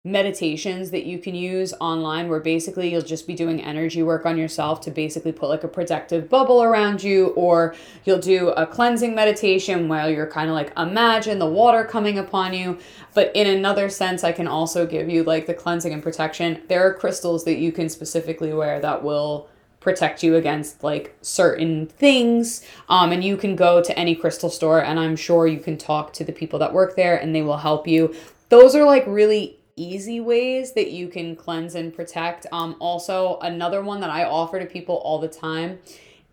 meditations 0.05 0.91
that 0.91 1.03
you 1.07 1.17
can 1.17 1.33
use 1.33 1.73
online 1.81 2.29
where 2.29 2.39
basically 2.39 2.91
you'll 2.91 3.01
just 3.01 3.25
be 3.25 3.33
doing 3.33 3.59
energy 3.59 4.03
work 4.03 4.23
on 4.23 4.37
yourself 4.37 4.79
to 4.79 4.91
basically 4.91 5.31
put 5.31 5.49
like 5.49 5.63
a 5.63 5.67
protective 5.67 6.29
bubble 6.29 6.61
around 6.61 7.03
you 7.03 7.29
or 7.29 7.73
you'll 8.03 8.19
do 8.19 8.49
a 8.49 8.67
cleansing 8.67 9.15
meditation 9.15 9.87
while 9.87 10.07
you're 10.07 10.27
kind 10.27 10.47
of 10.47 10.53
like 10.53 10.71
imagine 10.77 11.39
the 11.39 11.45
water 11.47 11.83
coming 11.83 12.19
upon 12.19 12.53
you. 12.53 12.77
But 13.15 13.31
in 13.35 13.47
another 13.47 13.89
sense 13.89 14.23
I 14.23 14.31
can 14.31 14.47
also 14.47 14.85
give 14.85 15.09
you 15.09 15.23
like 15.23 15.47
the 15.47 15.55
cleansing 15.55 15.91
and 15.91 16.03
protection. 16.03 16.61
There 16.67 16.85
are 16.85 16.93
crystals 16.93 17.43
that 17.45 17.57
you 17.57 17.71
can 17.71 17.89
specifically 17.89 18.53
wear 18.53 18.79
that 18.81 19.03
will 19.03 19.49
protect 19.79 20.21
you 20.21 20.35
against 20.35 20.83
like 20.83 21.17
certain 21.21 21.87
things 21.87 22.63
um, 22.89 23.11
and 23.11 23.23
you 23.23 23.37
can 23.37 23.55
go 23.55 23.81
to 23.81 23.97
any 23.97 24.15
crystal 24.15 24.49
store 24.49 24.83
and 24.83 24.99
i'm 24.99 25.15
sure 25.15 25.45
you 25.45 25.59
can 25.59 25.77
talk 25.77 26.11
to 26.11 26.23
the 26.23 26.31
people 26.31 26.57
that 26.57 26.73
work 26.73 26.95
there 26.95 27.15
and 27.15 27.35
they 27.35 27.43
will 27.43 27.57
help 27.57 27.87
you. 27.87 28.13
Those 28.49 28.75
are 28.75 28.83
like 28.83 29.03
really 29.05 29.59
easy 29.75 30.19
ways 30.19 30.73
that 30.73 30.91
you 30.91 31.07
can 31.07 31.35
cleanse 31.35 31.75
and 31.75 31.93
protect. 31.93 32.45
Um, 32.51 32.75
also, 32.79 33.39
another 33.41 33.81
one 33.81 33.99
that 34.01 34.09
I 34.09 34.23
offer 34.23 34.59
to 34.59 34.65
people 34.65 34.95
all 34.95 35.19
the 35.19 35.27
time 35.27 35.79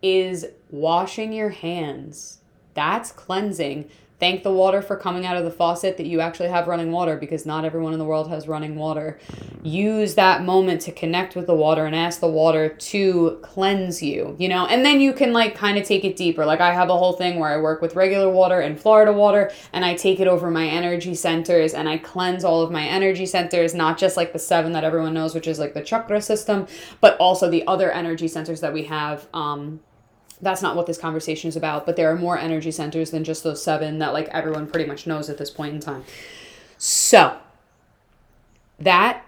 is 0.01 0.47
washing 0.69 1.33
your 1.33 1.49
hands. 1.49 2.39
That's 2.73 3.11
cleansing. 3.11 3.89
Thank 4.23 4.43
the 4.43 4.53
water 4.53 4.81
for 4.81 4.95
coming 4.95 5.25
out 5.25 5.35
of 5.35 5.43
the 5.43 5.51
faucet 5.51 5.97
that 5.97 6.05
you 6.05 6.21
actually 6.21 6.47
have 6.47 6.69
running 6.69 6.93
water 6.93 7.17
because 7.17 7.45
not 7.45 7.65
everyone 7.65 7.91
in 7.91 7.99
the 7.99 8.05
world 8.05 8.29
has 8.29 8.47
running 8.47 8.77
water. 8.77 9.19
Use 9.63 10.15
that 10.15 10.45
moment 10.45 10.79
to 10.83 10.93
connect 10.93 11.35
with 11.35 11.45
the 11.45 11.53
water 11.53 11.85
and 11.85 11.93
ask 11.93 12.21
the 12.21 12.29
water 12.29 12.69
to 12.69 13.37
cleanse 13.41 14.01
you, 14.01 14.37
you 14.39 14.47
know? 14.47 14.65
And 14.65 14.85
then 14.85 15.01
you 15.01 15.11
can 15.11 15.33
like 15.33 15.55
kind 15.55 15.77
of 15.77 15.83
take 15.83 16.05
it 16.05 16.15
deeper. 16.15 16.45
Like 16.45 16.61
I 16.61 16.73
have 16.73 16.89
a 16.89 16.97
whole 16.97 17.11
thing 17.11 17.37
where 17.37 17.49
I 17.49 17.57
work 17.57 17.81
with 17.81 17.97
regular 17.97 18.29
water 18.29 18.61
and 18.61 18.79
Florida 18.79 19.11
water 19.11 19.51
and 19.73 19.83
I 19.83 19.93
take 19.93 20.21
it 20.21 20.27
over 20.29 20.49
my 20.49 20.67
energy 20.67 21.15
centers 21.15 21.73
and 21.73 21.89
I 21.89 21.97
cleanse 21.97 22.45
all 22.45 22.61
of 22.61 22.71
my 22.71 22.85
energy 22.85 23.25
centers, 23.25 23.73
not 23.73 23.97
just 23.97 24.15
like 24.15 24.31
the 24.31 24.39
seven 24.39 24.71
that 24.71 24.85
everyone 24.85 25.13
knows, 25.15 25.35
which 25.35 25.47
is 25.47 25.59
like 25.59 25.73
the 25.73 25.83
chakra 25.83 26.21
system, 26.21 26.67
but 27.01 27.17
also 27.17 27.49
the 27.49 27.67
other 27.67 27.91
energy 27.91 28.29
centers 28.29 28.61
that 28.61 28.71
we 28.71 28.85
have. 28.85 29.27
Um, 29.33 29.81
that's 30.41 30.61
not 30.61 30.75
what 30.75 30.85
this 30.85 30.97
conversation 30.97 31.47
is 31.47 31.55
about, 31.55 31.85
but 31.85 31.95
there 31.95 32.11
are 32.11 32.15
more 32.15 32.37
energy 32.37 32.71
centers 32.71 33.11
than 33.11 33.23
just 33.23 33.43
those 33.43 33.63
seven 33.63 33.99
that 33.99 34.13
like 34.13 34.27
everyone 34.29 34.67
pretty 34.67 34.87
much 34.87 35.07
knows 35.07 35.29
at 35.29 35.37
this 35.37 35.49
point 35.49 35.73
in 35.73 35.79
time. 35.79 36.03
So, 36.77 37.37
that 38.79 39.25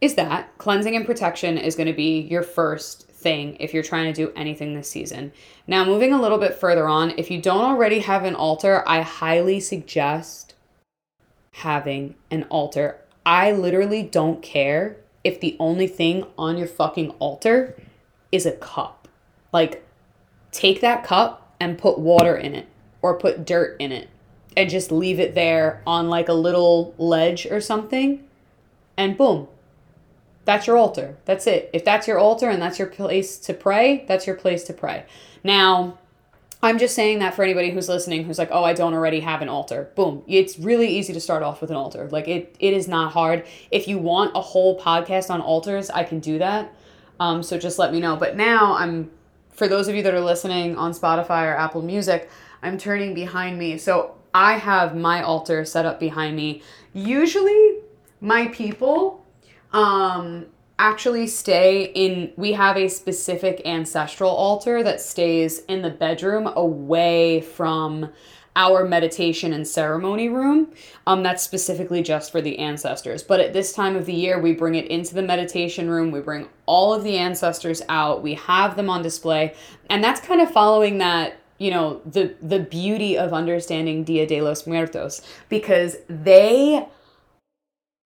is 0.00 0.14
that. 0.14 0.56
Cleansing 0.58 0.96
and 0.96 1.06
protection 1.06 1.58
is 1.58 1.76
going 1.76 1.86
to 1.86 1.92
be 1.92 2.20
your 2.20 2.42
first 2.42 3.08
thing 3.08 3.56
if 3.60 3.74
you're 3.74 3.82
trying 3.82 4.12
to 4.12 4.26
do 4.26 4.32
anything 4.34 4.74
this 4.74 4.90
season. 4.90 5.32
Now, 5.66 5.84
moving 5.84 6.12
a 6.12 6.20
little 6.20 6.38
bit 6.38 6.54
further 6.54 6.88
on, 6.88 7.12
if 7.18 7.30
you 7.30 7.40
don't 7.40 7.64
already 7.64 8.00
have 8.00 8.24
an 8.24 8.34
altar, 8.34 8.82
I 8.86 9.02
highly 9.02 9.60
suggest 9.60 10.54
having 11.52 12.14
an 12.30 12.44
altar. 12.44 12.98
I 13.26 13.52
literally 13.52 14.02
don't 14.02 14.42
care 14.42 14.96
if 15.22 15.40
the 15.40 15.56
only 15.60 15.86
thing 15.86 16.26
on 16.38 16.56
your 16.56 16.66
fucking 16.66 17.10
altar 17.18 17.76
is 18.32 18.46
a 18.46 18.52
cup. 18.52 19.08
Like, 19.52 19.84
take 20.52 20.80
that 20.80 21.04
cup 21.04 21.54
and 21.60 21.78
put 21.78 21.98
water 21.98 22.36
in 22.36 22.54
it 22.54 22.66
or 23.02 23.18
put 23.18 23.44
dirt 23.44 23.76
in 23.78 23.92
it 23.92 24.08
and 24.56 24.68
just 24.68 24.90
leave 24.90 25.20
it 25.20 25.34
there 25.34 25.82
on 25.86 26.08
like 26.08 26.28
a 26.28 26.34
little 26.34 26.94
ledge 26.98 27.46
or 27.46 27.60
something 27.60 28.24
and 28.96 29.16
boom 29.16 29.46
that's 30.44 30.66
your 30.66 30.76
altar. 30.76 31.16
That's 31.26 31.46
it. 31.46 31.70
If 31.72 31.84
that's 31.84 32.08
your 32.08 32.18
altar 32.18 32.48
and 32.48 32.60
that's 32.60 32.78
your 32.78 32.88
place 32.88 33.38
to 33.38 33.54
pray 33.54 34.04
that's 34.08 34.26
your 34.26 34.36
place 34.36 34.64
to 34.64 34.72
pray. 34.72 35.04
Now 35.44 35.98
i'm 36.62 36.78
just 36.78 36.94
saying 36.94 37.20
that 37.20 37.32
for 37.32 37.42
anybody 37.42 37.70
who's 37.70 37.88
listening 37.88 38.22
who's 38.22 38.36
like 38.36 38.50
oh 38.52 38.62
i 38.62 38.74
don't 38.74 38.92
already 38.92 39.20
have 39.20 39.42
an 39.42 39.48
altar. 39.48 39.90
Boom. 39.94 40.22
It's 40.26 40.58
really 40.58 40.88
easy 40.88 41.12
to 41.12 41.20
start 41.20 41.42
off 41.42 41.60
with 41.60 41.70
an 41.70 41.76
altar. 41.76 42.08
Like 42.10 42.26
it 42.26 42.56
it 42.58 42.74
is 42.74 42.88
not 42.88 43.12
hard. 43.12 43.46
If 43.70 43.86
you 43.86 43.98
want 43.98 44.36
a 44.36 44.40
whole 44.40 44.78
podcast 44.78 45.30
on 45.30 45.40
altars 45.40 45.90
i 45.90 46.04
can 46.04 46.20
do 46.20 46.38
that. 46.38 46.74
Um, 47.20 47.42
so 47.42 47.58
just 47.58 47.78
let 47.78 47.92
me 47.92 48.00
know. 48.00 48.16
But 48.16 48.36
now 48.36 48.74
i'm 48.76 49.10
for 49.60 49.68
those 49.68 49.88
of 49.88 49.94
you 49.94 50.02
that 50.02 50.14
are 50.14 50.22
listening 50.22 50.74
on 50.78 50.92
Spotify 50.92 51.44
or 51.44 51.54
Apple 51.54 51.82
Music, 51.82 52.30
I'm 52.62 52.78
turning 52.78 53.12
behind 53.12 53.58
me. 53.58 53.76
So 53.76 54.14
I 54.32 54.54
have 54.54 54.96
my 54.96 55.20
altar 55.20 55.66
set 55.66 55.84
up 55.84 56.00
behind 56.00 56.34
me. 56.34 56.62
Usually, 56.94 57.74
my 58.22 58.48
people 58.48 59.22
um, 59.74 60.46
actually 60.78 61.26
stay 61.26 61.92
in, 61.94 62.32
we 62.38 62.54
have 62.54 62.78
a 62.78 62.88
specific 62.88 63.60
ancestral 63.66 64.30
altar 64.30 64.82
that 64.82 64.98
stays 64.98 65.58
in 65.66 65.82
the 65.82 65.90
bedroom 65.90 66.46
away 66.56 67.42
from 67.42 68.10
our 68.56 68.84
meditation 68.84 69.52
and 69.52 69.66
ceremony 69.66 70.28
room. 70.28 70.72
Um, 71.06 71.22
that's 71.22 71.42
specifically 71.42 72.02
just 72.02 72.32
for 72.32 72.40
the 72.40 72.58
ancestors. 72.58 73.22
But 73.22 73.40
at 73.40 73.52
this 73.52 73.72
time 73.72 73.96
of 73.96 74.06
the 74.06 74.12
year, 74.12 74.40
we 74.40 74.52
bring 74.52 74.74
it 74.74 74.86
into 74.86 75.14
the 75.14 75.22
meditation 75.22 75.88
room. 75.88 76.10
We 76.10 76.20
bring 76.20 76.48
all 76.66 76.92
of 76.92 77.04
the 77.04 77.16
ancestors 77.16 77.82
out. 77.88 78.22
We 78.22 78.34
have 78.34 78.76
them 78.76 78.90
on 78.90 79.02
display, 79.02 79.54
and 79.88 80.02
that's 80.02 80.20
kind 80.20 80.40
of 80.40 80.50
following 80.50 80.98
that. 80.98 81.36
You 81.58 81.70
know 81.70 82.00
the 82.06 82.34
the 82.40 82.60
beauty 82.60 83.18
of 83.18 83.34
understanding 83.34 84.02
Dia 84.02 84.26
de 84.26 84.40
los 84.40 84.66
Muertos 84.66 85.20
because 85.50 85.98
they 86.08 86.86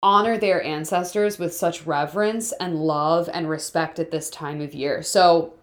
honor 0.01 0.37
their 0.37 0.61
ancestors 0.63 1.39
with 1.39 1.53
such 1.53 1.85
reverence 1.85 2.51
and 2.53 2.75
love 2.75 3.29
and 3.31 3.47
respect 3.47 3.99
at 3.99 4.09
this 4.09 4.31
time 4.31 4.59
of 4.59 4.73
year. 4.73 5.01
So 5.01 5.53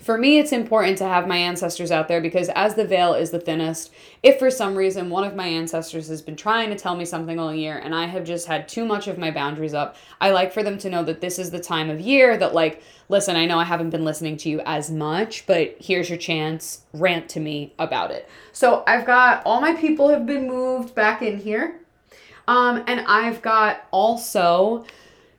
for 0.00 0.18
me, 0.18 0.38
it's 0.38 0.52
important 0.52 0.98
to 0.98 1.04
have 1.04 1.28
my 1.28 1.36
ancestors 1.36 1.90
out 1.92 2.08
there 2.08 2.20
because 2.20 2.48
as 2.50 2.74
the 2.74 2.84
veil 2.84 3.14
is 3.14 3.30
the 3.30 3.38
thinnest, 3.38 3.92
if 4.22 4.38
for 4.38 4.50
some 4.50 4.74
reason 4.74 5.08
one 5.08 5.24
of 5.24 5.36
my 5.36 5.46
ancestors 5.46 6.08
has 6.08 6.20
been 6.20 6.36
trying 6.36 6.70
to 6.70 6.76
tell 6.76 6.96
me 6.96 7.04
something 7.04 7.38
all 7.38 7.54
year 7.54 7.78
and 7.78 7.94
I 7.94 8.06
have 8.06 8.24
just 8.24 8.46
had 8.46 8.68
too 8.68 8.84
much 8.84 9.06
of 9.06 9.18
my 9.18 9.30
boundaries 9.30 9.72
up, 9.72 9.96
I 10.20 10.30
like 10.30 10.52
for 10.52 10.62
them 10.62 10.78
to 10.78 10.90
know 10.90 11.04
that 11.04 11.20
this 11.20 11.38
is 11.38 11.50
the 11.50 11.60
time 11.60 11.90
of 11.90 12.00
year 12.00 12.36
that, 12.36 12.54
like, 12.54 12.82
listen, 13.08 13.36
I 13.36 13.46
know 13.46 13.58
I 13.58 13.64
haven't 13.64 13.90
been 13.90 14.04
listening 14.04 14.36
to 14.38 14.48
you 14.48 14.60
as 14.66 14.90
much, 14.90 15.46
but 15.46 15.76
here's 15.78 16.08
your 16.08 16.18
chance, 16.18 16.82
rant 16.92 17.28
to 17.30 17.40
me 17.40 17.72
about 17.78 18.10
it. 18.10 18.28
So 18.52 18.82
I've 18.86 19.06
got 19.06 19.42
all 19.46 19.60
my 19.60 19.74
people 19.74 20.08
have 20.08 20.26
been 20.26 20.48
moved 20.48 20.94
back 20.94 21.22
in 21.22 21.38
here. 21.38 21.80
Um, 22.46 22.84
and 22.86 23.00
I've 23.06 23.40
got 23.42 23.86
also 23.90 24.84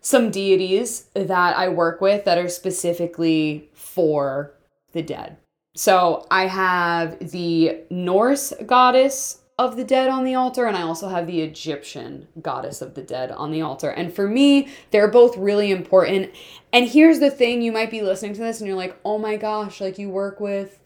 some 0.02 0.30
deities 0.30 1.08
that 1.16 1.58
I 1.58 1.68
work 1.68 2.00
with 2.00 2.26
that 2.26 2.38
are 2.38 2.48
specifically 2.48 3.70
for 3.96 4.54
the 4.92 5.02
dead. 5.02 5.38
So 5.76 6.28
I 6.30 6.48
have 6.48 7.32
the 7.32 7.80
Norse 7.90 8.54
goddess 8.66 9.42
of 9.58 9.78
the 9.78 9.84
dead 9.86 10.10
on 10.10 10.26
the 10.26 10.36
altar, 10.36 10.66
and 10.66 10.76
I 10.76 10.82
also 10.82 11.08
have 11.08 11.28
the 11.28 11.42
Egyptian 11.42 12.28
goddess 12.42 12.82
of 12.82 12.94
the 12.94 13.02
dead 13.02 13.32
on 13.32 13.52
the 13.52 13.62
altar. 13.62 13.90
And 13.90 14.14
for 14.14 14.28
me, 14.28 14.68
they're 14.92 15.08
both 15.08 15.38
really 15.38 15.72
important. 15.72 16.32
And 16.74 16.88
here's 16.88 17.20
the 17.20 17.32
thing 17.32 17.62
you 17.62 17.72
might 17.72 17.90
be 17.90 18.02
listening 18.02 18.34
to 18.34 18.42
this 18.42 18.60
and 18.60 18.68
you're 18.68 18.76
like, 18.76 19.00
oh 19.06 19.18
my 19.18 19.38
gosh, 19.38 19.80
like 19.80 19.98
you 19.98 20.10
work 20.10 20.42
with 20.42 20.80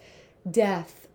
death. 0.50 1.08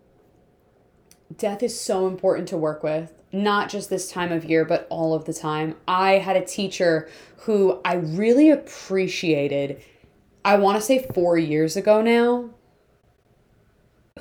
Death 1.35 1.63
is 1.63 1.79
so 1.79 2.07
important 2.07 2.49
to 2.49 2.57
work 2.57 2.83
with 2.83 3.13
not 3.31 3.69
just 3.69 3.89
this 3.89 4.09
time 4.09 4.31
of 4.31 4.45
year, 4.45 4.63
but 4.65 4.87
all 4.89 5.13
of 5.13 5.25
the 5.25 5.33
time. 5.33 5.75
I 5.87 6.13
had 6.13 6.37
a 6.37 6.45
teacher 6.45 7.09
who 7.39 7.81
I 7.83 7.95
really 7.95 8.49
appreciated, 8.49 9.81
I 10.45 10.57
want 10.57 10.77
to 10.77 10.81
say 10.81 10.99
four 11.15 11.39
years 11.39 11.75
ago 11.75 12.03
now, 12.03 12.51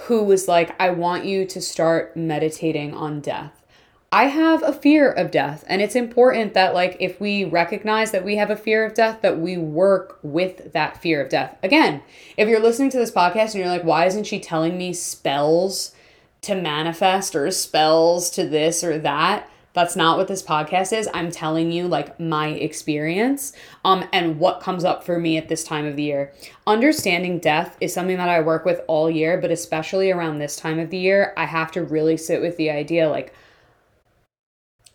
who 0.07 0.25
was 0.25 0.49
like, 0.49 0.75
I 0.81 0.89
want 0.89 1.27
you 1.27 1.45
to 1.45 1.61
start 1.61 2.17
meditating 2.17 2.95
on 2.95 3.21
death. 3.21 3.63
I 4.11 4.29
have 4.29 4.63
a 4.63 4.73
fear 4.73 5.11
of 5.11 5.31
death, 5.31 5.65
and 5.69 5.83
it's 5.83 5.95
important 5.95 6.55
that, 6.55 6.73
like, 6.73 6.97
if 6.99 7.21
we 7.21 7.45
recognize 7.45 8.11
that 8.13 8.25
we 8.25 8.37
have 8.37 8.49
a 8.49 8.57
fear 8.57 8.87
of 8.87 8.95
death, 8.95 9.21
that 9.21 9.39
we 9.39 9.59
work 9.59 10.19
with 10.23 10.73
that 10.73 11.03
fear 11.03 11.21
of 11.21 11.29
death. 11.29 11.59
Again, 11.63 12.01
if 12.39 12.49
you're 12.49 12.59
listening 12.59 12.91
to 12.91 12.99
this 12.99 13.11
podcast 13.11 13.53
and 13.53 13.57
you're 13.57 13.67
like, 13.67 13.85
why 13.85 14.07
isn't 14.07 14.25
she 14.25 14.41
telling 14.41 14.79
me 14.79 14.95
spells 14.95 15.93
to 16.41 16.55
manifest 16.55 17.35
or 17.35 17.51
spells 17.51 18.31
to 18.31 18.49
this 18.49 18.83
or 18.83 18.99
that? 18.99 19.51
That's 19.75 19.97
not 19.97 20.17
what 20.17 20.29
this 20.29 20.43
podcast 20.43 20.97
is. 20.97 21.09
I'm 21.13 21.33
telling 21.33 21.73
you 21.73 21.87
like 21.89 22.19
my 22.19 22.49
experience 22.49 23.53
um 23.85 24.09
and 24.13 24.39
what 24.39 24.61
comes 24.61 24.85
up 24.85 25.05
for 25.05 25.19
me 25.19 25.37
at 25.37 25.49
this 25.49 25.65
time 25.65 25.85
of 25.85 25.97
the 25.97 26.05
year. 26.05 26.33
Understanding 26.67 27.41
death 27.41 27.77
is 27.81 27.93
something 27.93 28.17
that 28.17 28.29
I 28.29 28.41
work 28.41 28.65
with 28.65 28.81
all 28.87 29.11
year, 29.11 29.39
but 29.39 29.51
especially 29.51 30.11
around 30.11 30.39
this 30.39 30.57
time 30.57 30.79
of 30.79 30.91
the 30.91 30.99
year, 30.99 31.35
I 31.37 31.45
have 31.45 31.73
to 31.73 31.83
really 31.83 32.17
sit 32.17 32.41
with 32.41 32.57
the 32.57 32.71
idea 32.71 33.11
like 33.11 33.35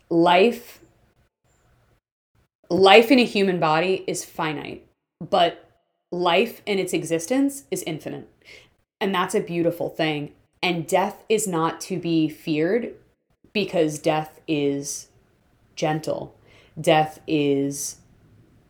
life 0.08 0.80
life 2.70 3.10
in 3.10 3.18
a 3.18 3.24
human 3.24 3.60
body 3.60 4.04
is 4.06 4.24
finite, 4.24 4.86
but 5.20 5.68
life 6.10 6.62
in 6.64 6.78
its 6.78 6.94
existence 6.94 7.64
is 7.70 7.82
infinite. 7.82 8.28
And 9.00 9.14
that's 9.14 9.34
a 9.34 9.40
beautiful 9.40 9.90
thing. 9.90 10.32
And 10.62 10.86
death 10.86 11.24
is 11.28 11.46
not 11.46 11.80
to 11.82 11.98
be 11.98 12.28
feared 12.28 12.94
because 13.52 13.98
death 13.98 14.40
is 14.46 15.08
gentle. 15.76 16.36
Death 16.80 17.20
is 17.26 17.96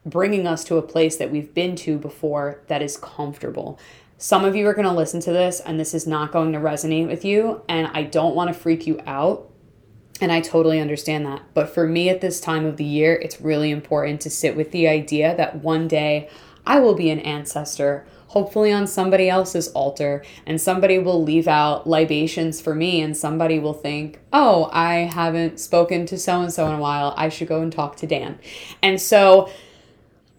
bringing 0.07 0.47
us 0.47 0.65
to 0.65 0.77
a 0.77 0.83
place 0.83 1.17
that 1.17 1.31
we've 1.31 1.53
been 1.53 1.77
to 1.77 1.99
before 1.99 2.63
that 2.69 2.83
is 2.83 2.97
comfortable. 2.97 3.79
Some 4.17 4.45
of 4.45 4.55
you 4.55 4.67
are 4.67 4.75
going 4.75 4.87
to 4.87 4.93
listen 4.93 5.21
to 5.21 5.33
this 5.33 5.61
and 5.61 5.79
this 5.79 5.95
is 5.95 6.07
not 6.07 6.33
going 6.33 6.53
to 6.53 6.59
resonate 6.59 7.07
with 7.07 7.25
you, 7.25 7.63
and 7.69 7.89
I 7.89 8.03
don't 8.03 8.35
want 8.35 8.49
to 8.49 8.55
freak 8.55 8.87
you 8.87 9.01
out. 9.07 9.49
And 10.23 10.31
I 10.31 10.43
totally 10.43 10.79
understand 10.79 11.25
that. 11.25 11.41
But 11.55 11.71
for 11.71 11.87
me 11.87 12.11
at 12.11 12.21
this 12.21 12.41
time 12.41 12.67
of 12.67 12.77
the 12.77 12.85
year, 12.85 13.15
it's 13.15 13.41
really 13.41 13.71
important 13.71 14.21
to 14.21 14.31
sit 14.31 14.55
with 14.55 14.71
the 14.71 14.87
idea 14.87 15.35
that 15.35 15.63
one 15.63 15.89
day 15.89 16.29
I 16.67 16.79
will 16.81 16.95
be 16.95 17.09
an 17.09 17.21
ancestor, 17.21 18.07
hopefully 18.31 18.73
on 18.73 18.87
somebody 18.87 19.29
else's 19.29 19.67
altar, 19.73 20.25
and 20.47 20.61
somebody 20.61 21.01
will 21.01 21.21
leave 21.21 21.49
out 21.49 21.85
libations 21.85 22.61
for 22.61 22.77
me, 22.77 23.01
and 23.01 23.17
somebody 23.17 23.59
will 23.59 23.75
think, 23.75 24.21
oh, 24.33 24.71
I 24.73 24.99
haven't 25.13 25.59
spoken 25.59 26.07
to 26.07 26.17
so 26.17 26.41
and 26.41 26.53
so 26.53 26.69
in 26.69 26.75
a 26.75 26.79
while. 26.79 27.13
I 27.17 27.29
should 27.29 27.49
go 27.49 27.61
and 27.61 27.73
talk 27.73 27.97
to 27.97 28.07
Dan. 28.07 28.39
And 28.83 29.01
so 29.01 29.51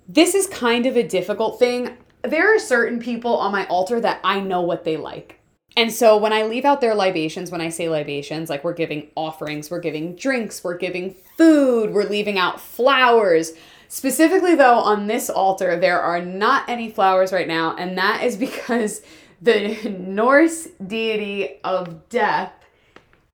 this 0.07 0.35
is 0.35 0.47
kind 0.47 0.85
of 0.85 0.95
a 0.95 1.05
difficult 1.05 1.59
thing. 1.59 1.97
There 2.21 2.55
are 2.55 2.59
certain 2.59 2.99
people 2.99 3.35
on 3.35 3.51
my 3.51 3.67
altar 3.67 3.99
that 3.99 4.21
I 4.23 4.39
know 4.39 4.61
what 4.61 4.85
they 4.85 4.95
like. 4.95 5.41
And 5.75 5.91
so 5.91 6.15
when 6.15 6.31
I 6.31 6.43
leave 6.43 6.63
out 6.63 6.79
their 6.79 6.95
libations, 6.95 7.51
when 7.51 7.59
I 7.59 7.69
say 7.69 7.89
libations, 7.89 8.49
like 8.49 8.63
we're 8.63 8.73
giving 8.73 9.09
offerings, 9.15 9.69
we're 9.69 9.79
giving 9.79 10.15
drinks, 10.15 10.63
we're 10.63 10.77
giving 10.77 11.13
food, 11.37 11.91
we're 11.91 12.07
leaving 12.09 12.37
out 12.37 12.61
flowers. 12.61 13.51
Specifically, 13.93 14.55
though, 14.55 14.77
on 14.77 15.07
this 15.07 15.29
altar, 15.29 15.77
there 15.77 15.99
are 15.99 16.21
not 16.21 16.69
any 16.69 16.89
flowers 16.89 17.33
right 17.33 17.47
now, 17.47 17.75
and 17.75 17.97
that 17.97 18.23
is 18.23 18.37
because 18.37 19.01
the 19.41 19.75
Norse 19.99 20.69
deity 20.87 21.59
of 21.65 22.07
death 22.07 22.53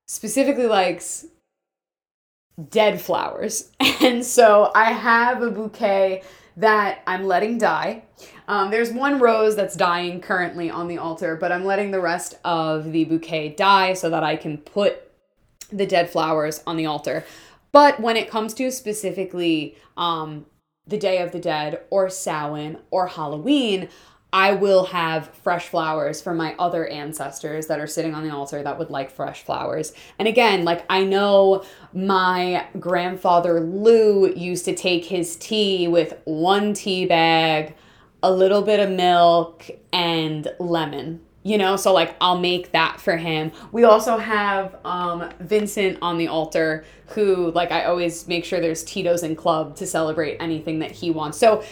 specifically 0.07 0.65
likes 0.65 1.27
dead 2.71 2.99
flowers. 2.99 3.69
And 4.01 4.25
so 4.25 4.71
I 4.73 4.93
have 4.93 5.43
a 5.43 5.51
bouquet 5.51 6.23
that 6.55 7.03
I'm 7.05 7.25
letting 7.25 7.59
die. 7.59 8.03
Um, 8.47 8.71
there's 8.71 8.91
one 8.91 9.19
rose 9.19 9.55
that's 9.55 9.75
dying 9.75 10.21
currently 10.21 10.71
on 10.71 10.87
the 10.87 10.97
altar, 10.97 11.35
but 11.35 11.51
I'm 11.51 11.65
letting 11.65 11.91
the 11.91 11.99
rest 11.99 12.35
of 12.43 12.91
the 12.91 13.05
bouquet 13.05 13.49
die 13.49 13.93
so 13.93 14.09
that 14.09 14.23
I 14.23 14.37
can 14.37 14.57
put 14.57 15.07
the 15.71 15.85
dead 15.85 16.09
flowers 16.09 16.63
on 16.65 16.77
the 16.77 16.85
altar. 16.85 17.25
But 17.71 17.99
when 17.99 18.17
it 18.17 18.29
comes 18.29 18.53
to 18.55 18.71
specifically 18.71 19.75
um, 19.95 20.45
the 20.85 20.97
Day 20.97 21.19
of 21.19 21.31
the 21.31 21.39
Dead 21.39 21.81
or 21.89 22.09
Samhain 22.09 22.79
or 22.91 23.07
Halloween, 23.07 23.89
I 24.33 24.53
will 24.53 24.85
have 24.85 25.29
fresh 25.29 25.67
flowers 25.67 26.21
for 26.21 26.33
my 26.33 26.53
other 26.59 26.85
ancestors 26.85 27.67
that 27.67 27.79
are 27.79 27.87
sitting 27.87 28.13
on 28.13 28.23
the 28.23 28.33
altar 28.33 28.61
that 28.61 28.77
would 28.77 28.89
like 28.89 29.09
fresh 29.09 29.43
flowers. 29.43 29.93
And 30.19 30.27
again, 30.27 30.65
like 30.65 30.85
I 30.89 31.05
know 31.05 31.63
my 31.93 32.67
grandfather 32.79 33.61
Lou 33.61 34.33
used 34.33 34.65
to 34.65 34.75
take 34.75 35.05
his 35.05 35.37
tea 35.37 35.87
with 35.87 36.13
one 36.25 36.73
tea 36.73 37.05
bag, 37.05 37.75
a 38.21 38.31
little 38.31 38.61
bit 38.61 38.81
of 38.81 38.89
milk, 38.89 39.69
and 39.93 40.47
lemon. 40.59 41.21
You 41.47 41.57
know, 41.57 41.77
so 41.77 41.93
like 41.93 42.13
I'll 42.19 42.37
make 42.37 42.73
that 42.73 42.99
for 42.99 43.15
him. 43.15 43.53
We 43.71 43.85
also 43.85 44.17
have 44.17 44.75
um, 44.83 45.29
Vincent 45.39 45.97
on 46.01 46.17
the 46.17 46.27
altar, 46.27 46.83
who 47.07 47.51
like 47.51 47.71
I 47.71 47.85
always 47.85 48.27
make 48.27 48.43
sure 48.43 48.59
there's 48.59 48.83
Tito's 48.83 49.23
and 49.23 49.37
Club 49.37 49.77
to 49.77 49.87
celebrate 49.87 50.35
anything 50.41 50.79
that 50.79 50.91
he 50.91 51.09
wants. 51.09 51.37
So 51.37 51.63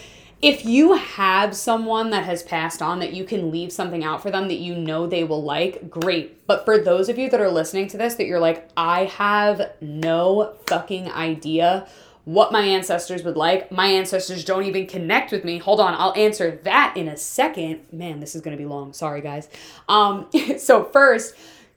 if 0.41 0.63
you 0.63 0.93
have 0.93 1.55
someone 1.57 2.11
that 2.11 2.23
has 2.23 2.41
passed 2.43 2.81
on 2.81 2.99
that 2.99 3.11
you 3.11 3.25
can 3.25 3.51
leave 3.51 3.71
something 3.73 4.01
out 4.01 4.21
for 4.21 4.31
them 4.31 4.47
that 4.47 4.59
you 4.59 4.75
know 4.75 5.07
they 5.07 5.25
will 5.25 5.43
like, 5.43 5.89
great. 5.89 6.47
But 6.47 6.63
for 6.63 6.77
those 6.77 7.09
of 7.09 7.17
you 7.17 7.29
that 7.29 7.41
are 7.41 7.51
listening 7.51 7.87
to 7.87 7.97
this, 7.97 8.15
that 8.15 8.27
you're 8.27 8.39
like, 8.39 8.69
I 8.77 9.05
have 9.05 9.71
no 9.81 10.55
fucking 10.67 11.11
idea 11.11 11.85
what 12.25 12.51
my 12.51 12.61
ancestors 12.61 13.23
would 13.23 13.37
like. 13.37 13.71
My 13.71 13.87
ancestors 13.87 14.43
don't 14.43 14.63
even 14.63 14.87
connect 14.87 15.31
with 15.31 15.45
me. 15.45 15.59
Hold 15.59 15.79
on, 15.79 15.93
I'll 15.93 16.13
answer 16.15 16.59
that 16.63 16.95
in 16.97 17.07
a 17.07 17.17
second. 17.17 17.81
Man, 17.91 18.19
this 18.19 18.35
is 18.35 18.41
going 18.41 18.55
to 18.55 18.61
be 18.61 18.67
long. 18.67 18.93
Sorry, 18.93 19.21
guys. 19.21 19.47
Um, 19.87 20.27
so 20.57 20.83
first, 20.83 21.35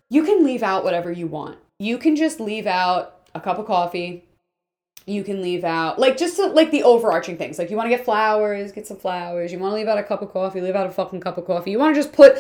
you 0.09 0.25
can 0.25 0.45
leave 0.45 0.63
out 0.63 0.85
whatever 0.85 1.13
you 1.13 1.27
want. 1.27 1.59
You 1.79 1.99
can 1.99 2.17
just 2.17 2.41
leave 2.41 2.67
out 2.67 3.21
a 3.35 3.41
cup 3.41 3.59
of 3.59 3.67
coffee, 3.67 4.25
you 5.09 5.25
can 5.25 5.41
leave 5.41 5.65
out 5.65 5.99
like 5.99 6.17
just 6.17 6.37
to, 6.37 6.47
like 6.47 6.71
the 6.71 6.83
overarching 6.83 7.39
things 7.39 7.59
like 7.59 7.71
you 7.71 7.77
want 7.77 7.87
to 7.87 7.97
get 7.97 8.05
flowers 8.05 8.73
get 8.73 8.87
some 8.87 8.97
flowers 8.97 9.51
you 9.51 9.59
want 9.59 9.73
to 9.73 9.77
leave 9.77 9.89
out 9.89 9.97
a 9.97 10.03
cup 10.03 10.21
of 10.21 10.31
coffee 10.31 10.61
leave 10.61 10.77
out 10.77 10.87
a 10.87 10.91
fucking 10.91 11.21
cup 11.21 11.39
of 11.39 11.47
coffee 11.47 11.71
you 11.71 11.79
want 11.79 11.95
to 11.95 12.01
just 12.01 12.13
put 12.13 12.37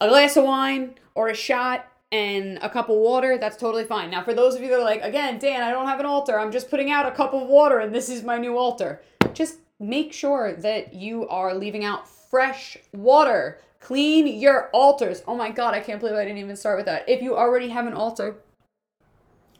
a 0.00 0.08
glass 0.08 0.36
of 0.36 0.44
wine 0.44 0.94
or 1.14 1.28
a 1.28 1.34
shot 1.34 1.86
and 2.14 2.58
a 2.62 2.70
cup 2.70 2.88
of 2.88 2.96
water 2.96 3.38
that's 3.38 3.56
totally 3.56 3.84
fine. 3.84 4.08
Now 4.08 4.22
for 4.22 4.34
those 4.34 4.54
of 4.54 4.62
you 4.62 4.68
that 4.68 4.78
are 4.78 4.84
like 4.84 5.02
again 5.02 5.38
dan 5.38 5.62
i 5.62 5.70
don't 5.72 5.88
have 5.88 5.98
an 5.98 6.06
altar. 6.06 6.38
I'm 6.38 6.52
just 6.52 6.70
putting 6.70 6.90
out 6.90 7.06
a 7.06 7.10
cup 7.10 7.34
of 7.34 7.48
water 7.48 7.80
and 7.80 7.92
this 7.92 8.08
is 8.08 8.22
my 8.22 8.38
new 8.38 8.56
altar. 8.56 9.02
Just 9.32 9.56
make 9.80 10.12
sure 10.12 10.54
that 10.54 10.94
you 10.94 11.28
are 11.28 11.54
leaving 11.54 11.84
out 11.84 12.08
fresh 12.08 12.76
water. 12.92 13.58
Clean 13.80 14.26
your 14.26 14.70
altars. 14.72 15.22
Oh 15.26 15.34
my 15.34 15.50
god 15.50 15.74
i 15.74 15.80
can't 15.80 15.98
believe 16.00 16.14
i 16.14 16.24
didn't 16.24 16.38
even 16.38 16.56
start 16.56 16.76
with 16.76 16.86
that. 16.86 17.08
If 17.08 17.20
you 17.20 17.36
already 17.36 17.68
have 17.70 17.86
an 17.86 17.94
altar 17.94 18.36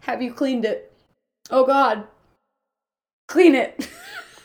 have 0.01 0.23
you 0.23 0.33
cleaned 0.33 0.65
it? 0.65 0.93
Oh 1.51 1.67
god. 1.67 2.07
Clean 3.27 3.55
it. 3.55 3.89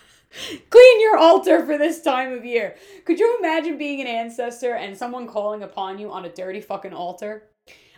clean 0.70 1.02
your 1.02 1.18
altar 1.18 1.66
for 1.66 1.78
this 1.78 2.02
time 2.02 2.32
of 2.32 2.46
year. 2.46 2.76
Could 3.06 3.20
you 3.20 3.38
imagine 3.38 3.78
being 3.78 4.02
an 4.02 4.08
ancestor 4.08 4.74
and 4.74 4.98
someone 4.98 5.28
calling 5.28 5.62
upon 5.62 6.00
you 6.00 6.12
on 6.12 6.26
a 6.26 6.30
dirty 6.30 6.62
fucking 6.62 6.94
altar? 6.94 7.44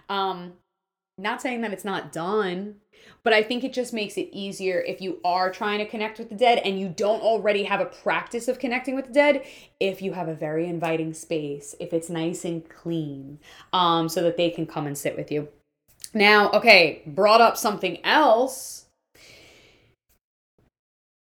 Um, 0.10 0.54
not 1.18 1.42
saying 1.42 1.62
that 1.62 1.74
it's 1.74 1.86
not 1.86 2.12
done, 2.12 2.76
but 3.24 3.34
I 3.34 3.44
think 3.44 3.64
it 3.64 3.74
just 3.74 3.94
makes 3.94 4.18
it 4.18 4.30
easier 4.32 4.80
if 4.82 5.02
you 5.02 5.20
are 5.24 5.52
trying 5.52 5.80
to 5.80 5.86
connect 5.86 6.18
with 6.18 6.30
the 6.30 6.36
dead 6.36 6.60
and 6.60 6.80
you 6.80 6.90
don't 6.90 7.22
already 7.22 7.64
have 7.64 7.80
a 7.80 7.86
practice 7.86 8.48
of 8.48 8.60
connecting 8.60 8.96
with 8.96 9.08
the 9.08 9.14
dead. 9.14 9.46
If 9.80 10.02
you 10.02 10.14
have 10.14 10.28
a 10.28 10.34
very 10.34 10.68
inviting 10.68 11.14
space, 11.14 11.76
if 11.80 11.94
it's 11.94 12.10
nice 12.10 12.46
and 12.46 12.68
clean, 12.68 13.40
um, 13.74 14.10
so 14.10 14.24
that 14.24 14.38
they 14.38 14.50
can 14.50 14.66
come 14.66 14.88
and 14.88 14.98
sit 14.98 15.16
with 15.16 15.32
you. 15.32 15.50
Now, 16.14 16.52
okay, 16.52 17.04
brought 17.06 17.42
up 17.42 17.58
something 17.58 18.04
else 18.04 18.82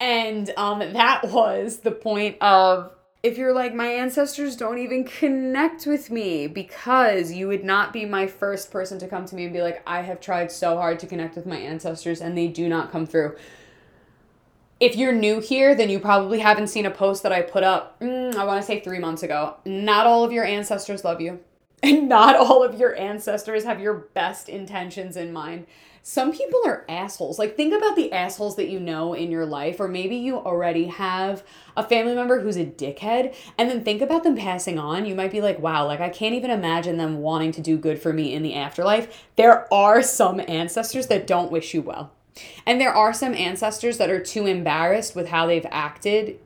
and 0.01 0.51
um, 0.57 0.79
that 0.79 1.23
was 1.33 1.79
the 1.79 1.91
point 1.91 2.37
of 2.41 2.93
if 3.23 3.37
you're 3.37 3.53
like, 3.53 3.75
my 3.75 3.89
ancestors 3.89 4.57
don't 4.57 4.79
even 4.79 5.05
connect 5.05 5.87
with 5.87 6.11
me 6.11 6.47
because 6.47 7.33
you 7.33 7.49
would 7.49 7.65
not 7.65 7.93
be 7.93 8.05
my 8.05 8.27
first 8.27 8.71
person 8.71 8.99
to 9.01 9.09
come 9.09 9.27
to 9.27 9.35
me 9.35 9.45
and 9.45 9.53
be 9.53 9.63
like, 9.63 9.83
I 9.87 10.03
have 10.03 10.21
tried 10.21 10.53
so 10.53 10.77
hard 10.77 11.01
to 11.01 11.07
connect 11.07 11.35
with 11.35 11.47
my 11.47 11.59
ancestors 11.59 12.21
and 12.21 12.39
they 12.39 12.47
do 12.47 12.69
not 12.69 12.93
come 12.93 13.07
through. 13.07 13.37
If 14.79 14.95
you're 14.95 15.13
new 15.13 15.41
here, 15.41 15.75
then 15.75 15.91
you 15.91 15.99
probably 15.99 16.39
haven't 16.39 16.69
seen 16.69 16.87
a 16.87 16.91
post 16.91 17.25
that 17.25 17.33
I 17.33 17.43
put 17.43 17.65
up, 17.65 17.99
mm, 18.01 18.35
I 18.37 18.45
want 18.45 18.61
to 18.61 18.67
say 18.67 18.79
three 18.79 19.01
months 19.01 19.25
ago. 19.25 19.57
Not 19.65 20.07
all 20.07 20.23
of 20.23 20.31
your 20.31 20.45
ancestors 20.45 21.03
love 21.05 21.21
you. 21.21 21.41
and 21.83 22.09
not 22.09 22.37
all 22.37 22.63
of 22.63 22.79
your 22.79 22.97
ancestors 22.97 23.65
have 23.65 23.81
your 23.81 23.95
best 23.95 24.49
intentions 24.49 25.17
in 25.17 25.33
mind. 25.33 25.67
Some 26.09 26.33
people 26.33 26.63
are 26.65 26.87
assholes. 26.89 27.39
Like, 27.39 27.55
think 27.55 27.75
about 27.75 27.95
the 27.95 28.15
assholes 28.15 28.57
that 28.57 28.71
you 28.71 28.81
know 28.81 29.13
in 29.13 29.31
your 29.31 29.45
life, 29.45 29.79
or 29.79 29.89
maybe 29.89 30.17
you 30.17 30.39
already 30.39 30.87
have 30.87 31.45
a 31.77 31.85
family 31.85 32.15
member 32.15 32.41
who's 32.41 32.57
a 32.57 32.65
dickhead, 32.65 33.37
and 33.59 33.69
then 33.69 33.85
think 33.85 34.01
about 34.01 34.25
them 34.25 34.35
passing 34.35 34.79
on. 34.79 35.05
You 35.05 35.15
might 35.15 35.31
be 35.31 35.43
like, 35.43 35.59
wow, 35.59 35.85
like, 35.85 36.01
I 36.01 36.09
can't 36.09 36.35
even 36.35 36.51
imagine 36.51 36.97
them 36.97 37.19
wanting 37.19 37.53
to 37.53 37.61
do 37.61 37.77
good 37.77 38.01
for 38.01 38.15
me 38.15 38.33
in 38.33 38.43
the 38.43 38.55
afterlife. 38.55 39.27
There 39.37 39.71
are 39.73 40.01
some 40.03 40.41
ancestors 40.49 41.09
that 41.09 41.27
don't 41.27 41.53
wish 41.53 41.75
you 41.75 41.83
well. 41.83 42.15
And 42.65 42.81
there 42.81 42.95
are 42.95 43.13
some 43.13 43.35
ancestors 43.35 43.99
that 43.99 44.09
are 44.09 44.23
too 44.23 44.47
embarrassed 44.47 45.15
with 45.15 45.29
how 45.29 45.45
they've 45.45 45.67
acted 45.71 46.41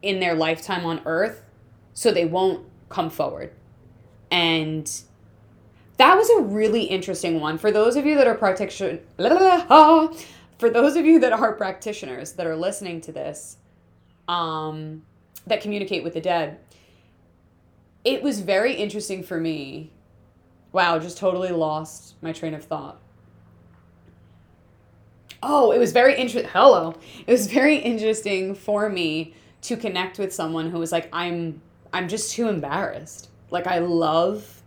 in 0.00 0.18
their 0.18 0.34
lifetime 0.34 0.86
on 0.86 1.02
earth, 1.04 1.44
so 1.92 2.10
they 2.10 2.24
won't 2.24 2.64
come 2.88 3.10
forward. 3.10 3.52
And 4.30 4.90
that 5.98 6.16
was 6.16 6.30
a 6.30 6.42
really 6.42 6.84
interesting 6.84 7.40
one. 7.40 7.58
For 7.58 7.70
those 7.70 7.96
of 7.96 8.06
you 8.06 8.16
that 8.16 8.26
are 8.26 8.34
practitioner 8.34 8.98
for 10.58 10.70
those 10.70 10.96
of 10.96 11.04
you 11.04 11.20
that 11.20 11.32
are 11.32 11.52
practitioners 11.52 12.32
that 12.32 12.46
are 12.46 12.56
listening 12.56 13.00
to 13.02 13.12
this, 13.12 13.58
um, 14.26 15.02
that 15.46 15.60
communicate 15.60 16.02
with 16.02 16.14
the 16.14 16.20
dead, 16.20 16.58
it 18.04 18.22
was 18.22 18.40
very 18.40 18.74
interesting 18.74 19.22
for 19.22 19.40
me. 19.40 19.92
Wow, 20.72 20.98
just 20.98 21.18
totally 21.18 21.50
lost 21.50 22.14
my 22.22 22.32
train 22.32 22.54
of 22.54 22.64
thought. 22.64 23.00
Oh, 25.42 25.70
it 25.70 25.78
was 25.78 25.92
very 25.92 26.16
interesting. 26.16 26.50
Hello. 26.52 26.94
It 27.26 27.30
was 27.30 27.46
very 27.46 27.76
interesting 27.76 28.54
for 28.54 28.88
me 28.88 29.34
to 29.62 29.76
connect 29.76 30.18
with 30.18 30.32
someone 30.32 30.70
who 30.70 30.78
was 30.78 30.92
like, 30.92 31.08
I'm 31.12 31.62
I'm 31.92 32.08
just 32.08 32.32
too 32.32 32.48
embarrassed. 32.48 33.30
Like 33.50 33.66
I 33.66 33.78
love 33.78 34.57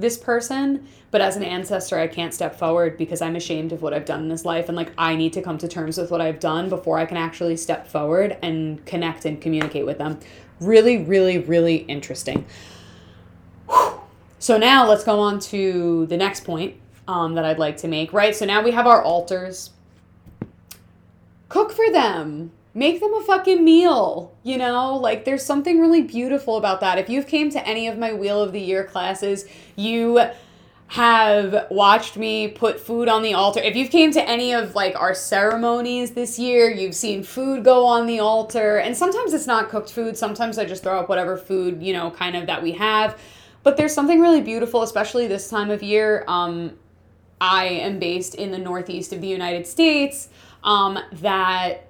this 0.00 0.18
person, 0.18 0.86
but 1.10 1.20
as 1.20 1.36
an 1.36 1.42
ancestor, 1.42 1.98
I 1.98 2.06
can't 2.06 2.32
step 2.32 2.56
forward 2.58 2.96
because 2.96 3.20
I'm 3.20 3.36
ashamed 3.36 3.72
of 3.72 3.82
what 3.82 3.92
I've 3.92 4.04
done 4.04 4.22
in 4.22 4.28
this 4.28 4.44
life. 4.44 4.68
And 4.68 4.76
like, 4.76 4.92
I 4.96 5.16
need 5.16 5.32
to 5.34 5.42
come 5.42 5.58
to 5.58 5.68
terms 5.68 5.98
with 5.98 6.10
what 6.10 6.20
I've 6.20 6.40
done 6.40 6.68
before 6.68 6.98
I 6.98 7.06
can 7.06 7.16
actually 7.16 7.56
step 7.56 7.86
forward 7.86 8.36
and 8.42 8.84
connect 8.86 9.24
and 9.24 9.40
communicate 9.40 9.86
with 9.86 9.98
them. 9.98 10.18
Really, 10.60 10.98
really, 10.98 11.38
really 11.38 11.76
interesting. 11.76 12.44
So 14.38 14.56
now 14.56 14.88
let's 14.88 15.04
go 15.04 15.20
on 15.20 15.38
to 15.40 16.06
the 16.06 16.16
next 16.16 16.44
point 16.44 16.76
um, 17.06 17.34
that 17.34 17.44
I'd 17.44 17.58
like 17.58 17.76
to 17.78 17.88
make, 17.88 18.12
right? 18.12 18.34
So 18.34 18.46
now 18.46 18.62
we 18.62 18.70
have 18.70 18.86
our 18.86 19.02
altars. 19.02 19.70
Cook 21.48 21.72
for 21.72 21.90
them 21.90 22.52
make 22.74 23.00
them 23.00 23.12
a 23.14 23.22
fucking 23.22 23.64
meal 23.64 24.30
you 24.42 24.56
know? 24.56 24.96
Like 24.96 25.24
there's 25.24 25.44
something 25.44 25.80
really 25.80 26.02
beautiful 26.02 26.56
about 26.56 26.80
that. 26.80 26.98
If 26.98 27.08
you've 27.08 27.26
came 27.26 27.50
to 27.50 27.66
any 27.66 27.88
of 27.88 27.98
my 27.98 28.12
wheel 28.12 28.40
of 28.42 28.52
the 28.52 28.60
year 28.60 28.84
classes 28.84 29.46
you 29.76 30.20
have 30.88 31.66
watched 31.70 32.16
me 32.16 32.48
put 32.48 32.80
food 32.80 33.08
on 33.08 33.22
the 33.22 33.32
altar. 33.32 33.60
If 33.60 33.76
you've 33.76 33.90
came 33.90 34.10
to 34.12 34.28
any 34.28 34.52
of 34.52 34.74
like 34.74 34.96
our 35.00 35.14
ceremonies 35.14 36.12
this 36.12 36.38
year 36.38 36.70
you've 36.70 36.96
seen 36.96 37.22
food 37.22 37.64
go 37.64 37.86
on 37.86 38.06
the 38.06 38.20
altar. 38.20 38.78
And 38.78 38.96
sometimes 38.96 39.32
it's 39.32 39.46
not 39.46 39.68
cooked 39.68 39.92
food. 39.92 40.16
Sometimes 40.16 40.58
i 40.58 40.64
just 40.64 40.82
throw 40.82 40.98
up 40.98 41.08
whatever 41.08 41.36
food 41.36 41.82
you 41.82 41.92
know 41.92 42.10
kind 42.10 42.36
of 42.36 42.46
that 42.46 42.62
we 42.62 42.72
have. 42.72 43.18
But 43.62 43.76
there's 43.76 43.94
something 43.94 44.20
really 44.20 44.40
beautiful 44.40 44.82
especially 44.82 45.26
this 45.26 45.48
time 45.48 45.70
of 45.70 45.82
year. 45.82 46.24
Um, 46.26 46.72
i 47.42 47.64
am 47.64 47.98
based 47.98 48.34
in 48.34 48.50
the 48.50 48.58
northeast 48.58 49.14
of 49.14 49.22
the 49.22 49.26
united 49.26 49.66
states 49.66 50.28
um, 50.62 50.98
that 51.10 51.89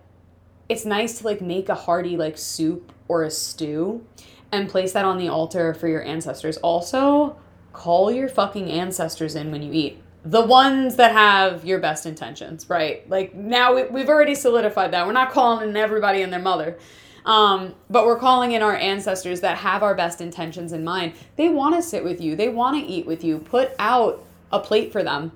it's 0.70 0.84
nice 0.84 1.18
to 1.18 1.24
like 1.24 1.40
make 1.40 1.68
a 1.68 1.74
hearty 1.74 2.16
like 2.16 2.38
soup 2.38 2.92
or 3.08 3.24
a 3.24 3.30
stew 3.30 4.06
and 4.52 4.68
place 4.68 4.92
that 4.92 5.04
on 5.04 5.18
the 5.18 5.26
altar 5.26 5.74
for 5.74 5.88
your 5.88 6.02
ancestors. 6.04 6.56
Also, 6.58 7.36
call 7.72 8.10
your 8.12 8.28
fucking 8.28 8.70
ancestors 8.70 9.34
in 9.34 9.50
when 9.50 9.62
you 9.62 9.72
eat. 9.72 10.00
The 10.24 10.42
ones 10.46 10.94
that 10.96 11.10
have 11.10 11.64
your 11.64 11.80
best 11.80 12.06
intentions, 12.06 12.70
right? 12.70 13.08
Like 13.10 13.34
now 13.34 13.74
we, 13.74 13.84
we've 13.84 14.08
already 14.08 14.36
solidified 14.36 14.92
that. 14.92 15.06
We're 15.08 15.12
not 15.12 15.32
calling 15.32 15.68
in 15.68 15.76
everybody 15.76 16.22
and 16.22 16.32
their 16.32 16.40
mother. 16.40 16.78
Um, 17.24 17.74
but 17.90 18.06
we're 18.06 18.18
calling 18.18 18.52
in 18.52 18.62
our 18.62 18.76
ancestors 18.76 19.40
that 19.40 19.58
have 19.58 19.82
our 19.82 19.96
best 19.96 20.20
intentions 20.20 20.72
in 20.72 20.84
mind. 20.84 21.14
They 21.34 21.48
want 21.48 21.74
to 21.74 21.82
sit 21.82 22.04
with 22.04 22.20
you, 22.20 22.36
they 22.36 22.48
want 22.48 22.80
to 22.80 22.86
eat 22.88 23.06
with 23.06 23.24
you. 23.24 23.38
Put 23.38 23.72
out 23.80 24.24
a 24.52 24.60
plate 24.60 24.92
for 24.92 25.02
them. 25.02 25.32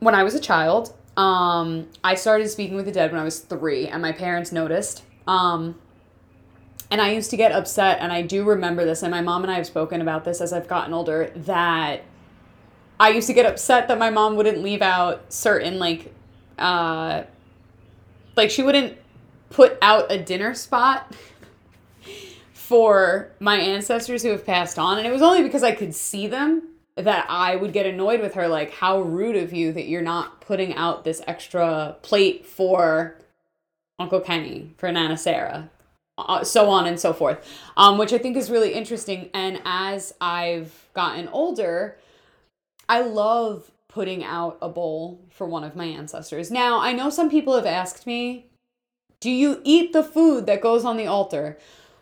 When 0.00 0.14
I 0.14 0.22
was 0.22 0.34
a 0.34 0.40
child, 0.40 0.92
um, 1.16 1.88
I 2.02 2.14
started 2.14 2.48
speaking 2.48 2.76
with 2.76 2.86
the 2.86 2.92
dead 2.92 3.12
when 3.12 3.20
I 3.20 3.24
was 3.24 3.40
three, 3.40 3.86
and 3.86 4.00
my 4.00 4.12
parents 4.12 4.52
noticed. 4.52 5.02
Um, 5.26 5.76
and 6.90 7.00
I 7.00 7.12
used 7.12 7.30
to 7.30 7.36
get 7.36 7.52
upset, 7.52 7.98
and 8.00 8.12
I 8.12 8.22
do 8.22 8.44
remember 8.44 8.84
this, 8.84 9.02
and 9.02 9.10
my 9.10 9.20
mom 9.20 9.42
and 9.42 9.50
I 9.50 9.56
have 9.56 9.66
spoken 9.66 10.00
about 10.00 10.24
this 10.24 10.40
as 10.40 10.52
I've 10.52 10.68
gotten 10.68 10.92
older, 10.92 11.32
that 11.34 12.02
I 12.98 13.10
used 13.10 13.26
to 13.28 13.34
get 13.34 13.46
upset 13.46 13.88
that 13.88 13.98
my 13.98 14.10
mom 14.10 14.36
wouldn't 14.36 14.62
leave 14.62 14.82
out 14.82 15.32
certain, 15.32 15.78
like, 15.78 16.12
uh, 16.58 17.24
like 18.36 18.50
she 18.50 18.62
wouldn't 18.62 18.96
put 19.50 19.76
out 19.82 20.10
a 20.10 20.18
dinner 20.18 20.54
spot 20.54 21.14
for 22.54 23.30
my 23.38 23.56
ancestors 23.58 24.22
who 24.22 24.30
have 24.30 24.46
passed 24.46 24.78
on. 24.78 24.98
And 24.98 25.06
it 25.06 25.10
was 25.10 25.20
only 25.20 25.42
because 25.42 25.62
I 25.62 25.72
could 25.72 25.94
see 25.94 26.26
them 26.26 26.71
that 26.96 27.26
I 27.28 27.56
would 27.56 27.72
get 27.72 27.86
annoyed 27.86 28.20
with 28.20 28.34
her, 28.34 28.48
like, 28.48 28.72
how 28.72 29.00
rude 29.00 29.36
of 29.36 29.52
you 29.52 29.72
that 29.72 29.88
you're 29.88 30.02
not 30.02 30.40
putting 30.40 30.74
out 30.74 31.04
this 31.04 31.22
extra 31.26 31.96
plate 32.02 32.44
for 32.44 33.16
Uncle 33.98 34.20
Kenny, 34.20 34.74
for 34.76 34.92
Nana 34.92 35.16
Sarah, 35.16 35.70
uh, 36.18 36.44
so 36.44 36.68
on 36.68 36.86
and 36.86 37.00
so 37.00 37.12
forth, 37.12 37.48
um, 37.76 37.96
which 37.96 38.12
I 38.12 38.18
think 38.18 38.36
is 38.36 38.50
really 38.50 38.74
interesting. 38.74 39.30
And 39.32 39.62
as 39.64 40.12
I've 40.20 40.88
gotten 40.92 41.28
older, 41.28 41.96
I 42.88 43.00
love 43.00 43.70
putting 43.88 44.24
out 44.24 44.58
a 44.60 44.68
bowl 44.68 45.20
for 45.30 45.46
one 45.46 45.64
of 45.64 45.76
my 45.76 45.84
ancestors. 45.84 46.50
Now, 46.50 46.80
I 46.80 46.92
know 46.92 47.10
some 47.10 47.30
people 47.30 47.54
have 47.54 47.66
asked 47.66 48.06
me, 48.06 48.46
do 49.20 49.30
you 49.30 49.60
eat 49.64 49.92
the 49.92 50.02
food 50.02 50.46
that 50.46 50.60
goes 50.60 50.84
on 50.84 50.96
the 50.96 51.06
altar? 51.06 51.58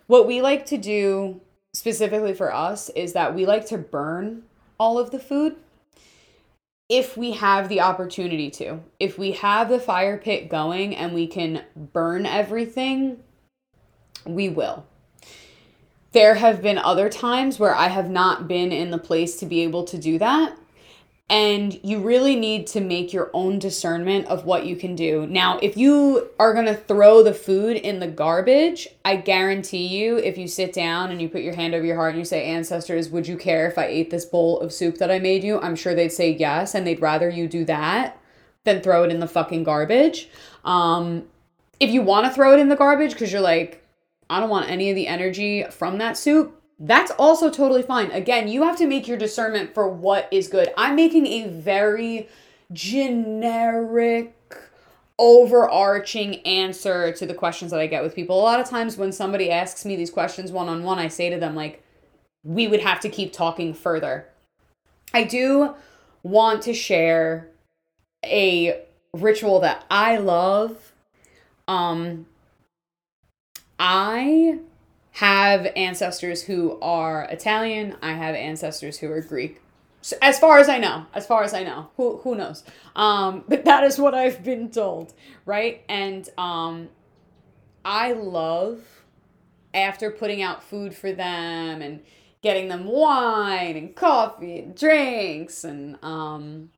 What 0.06 0.26
we 0.26 0.40
like 0.40 0.66
to 0.66 0.78
do 0.78 1.40
specifically 1.74 2.34
for 2.34 2.52
us 2.52 2.88
is 2.90 3.12
that 3.12 3.34
we 3.34 3.46
like 3.46 3.66
to 3.66 3.78
burn 3.78 4.44
all 4.80 4.98
of 4.98 5.10
the 5.10 5.20
food 5.20 5.56
if 6.88 7.16
we 7.16 7.32
have 7.32 7.68
the 7.68 7.80
opportunity 7.80 8.50
to. 8.50 8.80
If 8.98 9.16
we 9.16 9.32
have 9.32 9.68
the 9.68 9.78
fire 9.78 10.18
pit 10.18 10.48
going 10.48 10.96
and 10.96 11.14
we 11.14 11.28
can 11.28 11.62
burn 11.76 12.26
everything, 12.26 13.18
we 14.26 14.48
will. 14.48 14.84
There 16.10 16.34
have 16.34 16.60
been 16.60 16.78
other 16.78 17.08
times 17.08 17.60
where 17.60 17.74
I 17.74 17.86
have 17.88 18.10
not 18.10 18.48
been 18.48 18.72
in 18.72 18.90
the 18.90 18.98
place 18.98 19.36
to 19.36 19.46
be 19.46 19.60
able 19.60 19.84
to 19.84 19.98
do 19.98 20.18
that. 20.18 20.58
And 21.30 21.78
you 21.84 22.00
really 22.00 22.34
need 22.34 22.66
to 22.68 22.80
make 22.80 23.12
your 23.12 23.30
own 23.32 23.60
discernment 23.60 24.26
of 24.26 24.44
what 24.44 24.66
you 24.66 24.74
can 24.74 24.96
do. 24.96 25.28
Now, 25.28 25.60
if 25.62 25.76
you 25.76 26.28
are 26.40 26.52
going 26.52 26.66
to 26.66 26.74
throw 26.74 27.22
the 27.22 27.32
food 27.32 27.76
in 27.76 28.00
the 28.00 28.08
garbage, 28.08 28.88
I 29.04 29.14
guarantee 29.14 29.86
you, 29.86 30.16
if 30.16 30.36
you 30.36 30.48
sit 30.48 30.72
down 30.72 31.12
and 31.12 31.22
you 31.22 31.28
put 31.28 31.42
your 31.42 31.54
hand 31.54 31.72
over 31.72 31.86
your 31.86 31.94
heart 31.94 32.10
and 32.10 32.18
you 32.18 32.24
say, 32.24 32.46
Ancestors, 32.46 33.10
would 33.10 33.28
you 33.28 33.36
care 33.36 33.68
if 33.68 33.78
I 33.78 33.86
ate 33.86 34.10
this 34.10 34.24
bowl 34.24 34.58
of 34.58 34.72
soup 34.72 34.98
that 34.98 35.12
I 35.12 35.20
made 35.20 35.44
you? 35.44 35.60
I'm 35.60 35.76
sure 35.76 35.94
they'd 35.94 36.10
say 36.10 36.32
yes, 36.32 36.74
and 36.74 36.84
they'd 36.84 37.00
rather 37.00 37.30
you 37.30 37.46
do 37.46 37.64
that 37.66 38.20
than 38.64 38.80
throw 38.80 39.04
it 39.04 39.12
in 39.12 39.20
the 39.20 39.28
fucking 39.28 39.62
garbage. 39.62 40.28
Um, 40.64 41.26
if 41.78 41.90
you 41.90 42.02
want 42.02 42.26
to 42.26 42.32
throw 42.32 42.52
it 42.54 42.58
in 42.58 42.68
the 42.68 42.76
garbage 42.76 43.12
because 43.12 43.32
you're 43.32 43.40
like, 43.40 43.86
I 44.28 44.40
don't 44.40 44.50
want 44.50 44.68
any 44.68 44.90
of 44.90 44.96
the 44.96 45.06
energy 45.06 45.64
from 45.70 45.98
that 45.98 46.16
soup, 46.16 46.59
that's 46.80 47.10
also 47.12 47.50
totally 47.50 47.82
fine. 47.82 48.10
Again, 48.10 48.48
you 48.48 48.62
have 48.62 48.76
to 48.78 48.86
make 48.86 49.06
your 49.06 49.18
discernment 49.18 49.74
for 49.74 49.86
what 49.86 50.28
is 50.32 50.48
good. 50.48 50.72
I'm 50.78 50.96
making 50.96 51.26
a 51.26 51.48
very 51.48 52.28
generic 52.72 54.34
overarching 55.18 56.36
answer 56.46 57.12
to 57.12 57.26
the 57.26 57.34
questions 57.34 57.70
that 57.70 57.80
I 57.80 57.86
get 57.86 58.02
with 58.02 58.14
people. 58.14 58.40
A 58.40 58.42
lot 58.42 58.58
of 58.58 58.68
times 58.68 58.96
when 58.96 59.12
somebody 59.12 59.50
asks 59.50 59.84
me 59.84 59.94
these 59.94 60.10
questions 60.10 60.50
one 60.50 60.70
on 60.70 60.82
one, 60.82 60.98
I 60.98 61.08
say 61.08 61.28
to 61.28 61.38
them 61.38 61.54
like 61.54 61.84
we 62.42 62.66
would 62.66 62.80
have 62.80 63.00
to 63.00 63.10
keep 63.10 63.34
talking 63.34 63.74
further. 63.74 64.26
I 65.12 65.24
do 65.24 65.74
want 66.22 66.62
to 66.62 66.72
share 66.72 67.48
a 68.24 68.82
ritual 69.12 69.60
that 69.60 69.84
I 69.90 70.16
love. 70.16 70.92
Um 71.68 72.24
I 73.78 74.60
have 75.20 75.70
ancestors 75.76 76.44
who 76.44 76.78
are 76.80 77.24
Italian. 77.24 77.94
I 78.00 78.12
have 78.12 78.34
ancestors 78.34 78.96
who 78.98 79.12
are 79.12 79.20
Greek. 79.20 79.60
So 80.00 80.16
as 80.22 80.38
far 80.38 80.58
as 80.58 80.66
I 80.70 80.78
know, 80.78 81.04
as 81.12 81.26
far 81.26 81.42
as 81.42 81.52
I 81.52 81.62
know, 81.62 81.90
who 81.98 82.16
who 82.24 82.34
knows? 82.34 82.64
Um, 82.96 83.44
but 83.48 83.66
that 83.66 83.84
is 83.84 83.98
what 83.98 84.14
I've 84.14 84.42
been 84.42 84.70
told, 84.70 85.12
right? 85.44 85.84
And 85.90 86.26
um, 86.38 86.88
I 87.84 88.12
love 88.12 88.80
after 89.74 90.10
putting 90.10 90.40
out 90.40 90.64
food 90.64 90.94
for 90.94 91.12
them 91.12 91.82
and 91.82 92.00
getting 92.40 92.68
them 92.68 92.86
wine 92.86 93.76
and 93.76 93.94
coffee 93.94 94.60
and 94.60 94.74
drinks 94.74 95.64
and 95.64 96.02
um, 96.02 96.70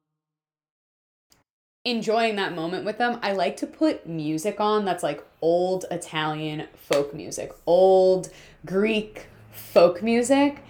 enjoying 1.84 2.34
that 2.36 2.56
moment 2.56 2.84
with 2.84 2.98
them, 2.98 3.20
I 3.22 3.34
like 3.34 3.56
to 3.58 3.68
put 3.68 4.04
music 4.04 4.60
on 4.60 4.84
that's 4.84 5.04
like 5.04 5.24
old 5.42 5.84
Italian 5.90 6.68
folk 6.74 7.12
music, 7.12 7.52
old 7.66 8.30
Greek 8.64 9.26
folk 9.50 10.02
music. 10.02 10.64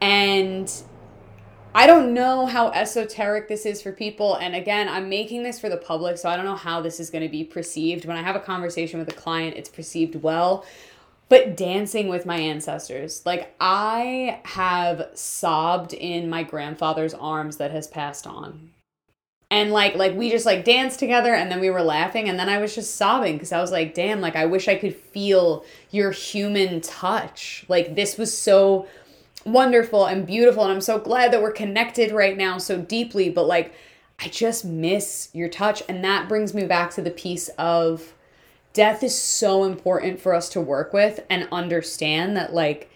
And 0.00 0.72
I 1.74 1.86
don't 1.86 2.12
know 2.12 2.46
how 2.46 2.70
esoteric 2.70 3.48
this 3.48 3.64
is 3.64 3.80
for 3.80 3.92
people. 3.92 4.36
And 4.36 4.54
again, 4.54 4.88
I'm 4.88 5.08
making 5.08 5.42
this 5.42 5.58
for 5.58 5.68
the 5.68 5.76
public, 5.76 6.18
so 6.18 6.28
I 6.28 6.36
don't 6.36 6.44
know 6.44 6.56
how 6.56 6.80
this 6.80 7.00
is 7.00 7.10
going 7.10 7.24
to 7.24 7.30
be 7.30 7.44
perceived. 7.44 8.04
When 8.04 8.16
I 8.16 8.22
have 8.22 8.36
a 8.36 8.40
conversation 8.40 8.98
with 8.98 9.08
a 9.08 9.14
client, 9.14 9.56
it's 9.56 9.70
perceived 9.70 10.16
well. 10.16 10.64
But 11.28 11.56
dancing 11.56 12.08
with 12.08 12.26
my 12.26 12.36
ancestors, 12.36 13.24
like 13.24 13.54
I 13.58 14.40
have 14.44 15.08
sobbed 15.14 15.94
in 15.94 16.28
my 16.28 16.42
grandfather's 16.42 17.14
arms 17.14 17.56
that 17.56 17.70
has 17.70 17.86
passed 17.86 18.26
on. 18.26 18.72
And 19.52 19.70
like 19.70 19.96
like 19.96 20.16
we 20.16 20.30
just 20.30 20.46
like 20.46 20.64
danced 20.64 20.98
together 20.98 21.34
and 21.34 21.50
then 21.50 21.60
we 21.60 21.68
were 21.68 21.82
laughing 21.82 22.30
and 22.30 22.38
then 22.38 22.48
I 22.48 22.56
was 22.56 22.74
just 22.74 22.96
sobbing 22.96 23.34
because 23.34 23.52
I 23.52 23.60
was 23.60 23.70
like, 23.70 23.92
damn, 23.92 24.22
like 24.22 24.34
I 24.34 24.46
wish 24.46 24.66
I 24.66 24.76
could 24.76 24.96
feel 24.96 25.66
your 25.90 26.10
human 26.10 26.80
touch. 26.80 27.66
Like 27.68 27.94
this 27.94 28.16
was 28.16 28.36
so 28.36 28.88
wonderful 29.44 30.06
and 30.06 30.26
beautiful 30.26 30.62
and 30.62 30.72
I'm 30.72 30.80
so 30.80 30.98
glad 30.98 31.32
that 31.32 31.42
we're 31.42 31.52
connected 31.52 32.12
right 32.12 32.36
now 32.36 32.58
so 32.58 32.80
deeply 32.80 33.28
but 33.28 33.46
like 33.46 33.74
I 34.20 34.28
just 34.28 34.64
miss 34.64 35.28
your 35.32 35.48
touch 35.48 35.82
and 35.88 36.04
that 36.04 36.28
brings 36.28 36.54
me 36.54 36.64
back 36.64 36.92
to 36.92 37.02
the 37.02 37.10
piece 37.10 37.48
of 37.58 38.14
death 38.72 39.02
is 39.02 39.18
so 39.18 39.64
important 39.64 40.20
for 40.20 40.32
us 40.32 40.48
to 40.50 40.60
work 40.60 40.92
with 40.92 41.24
and 41.28 41.48
understand 41.50 42.36
that 42.36 42.54
like 42.54 42.88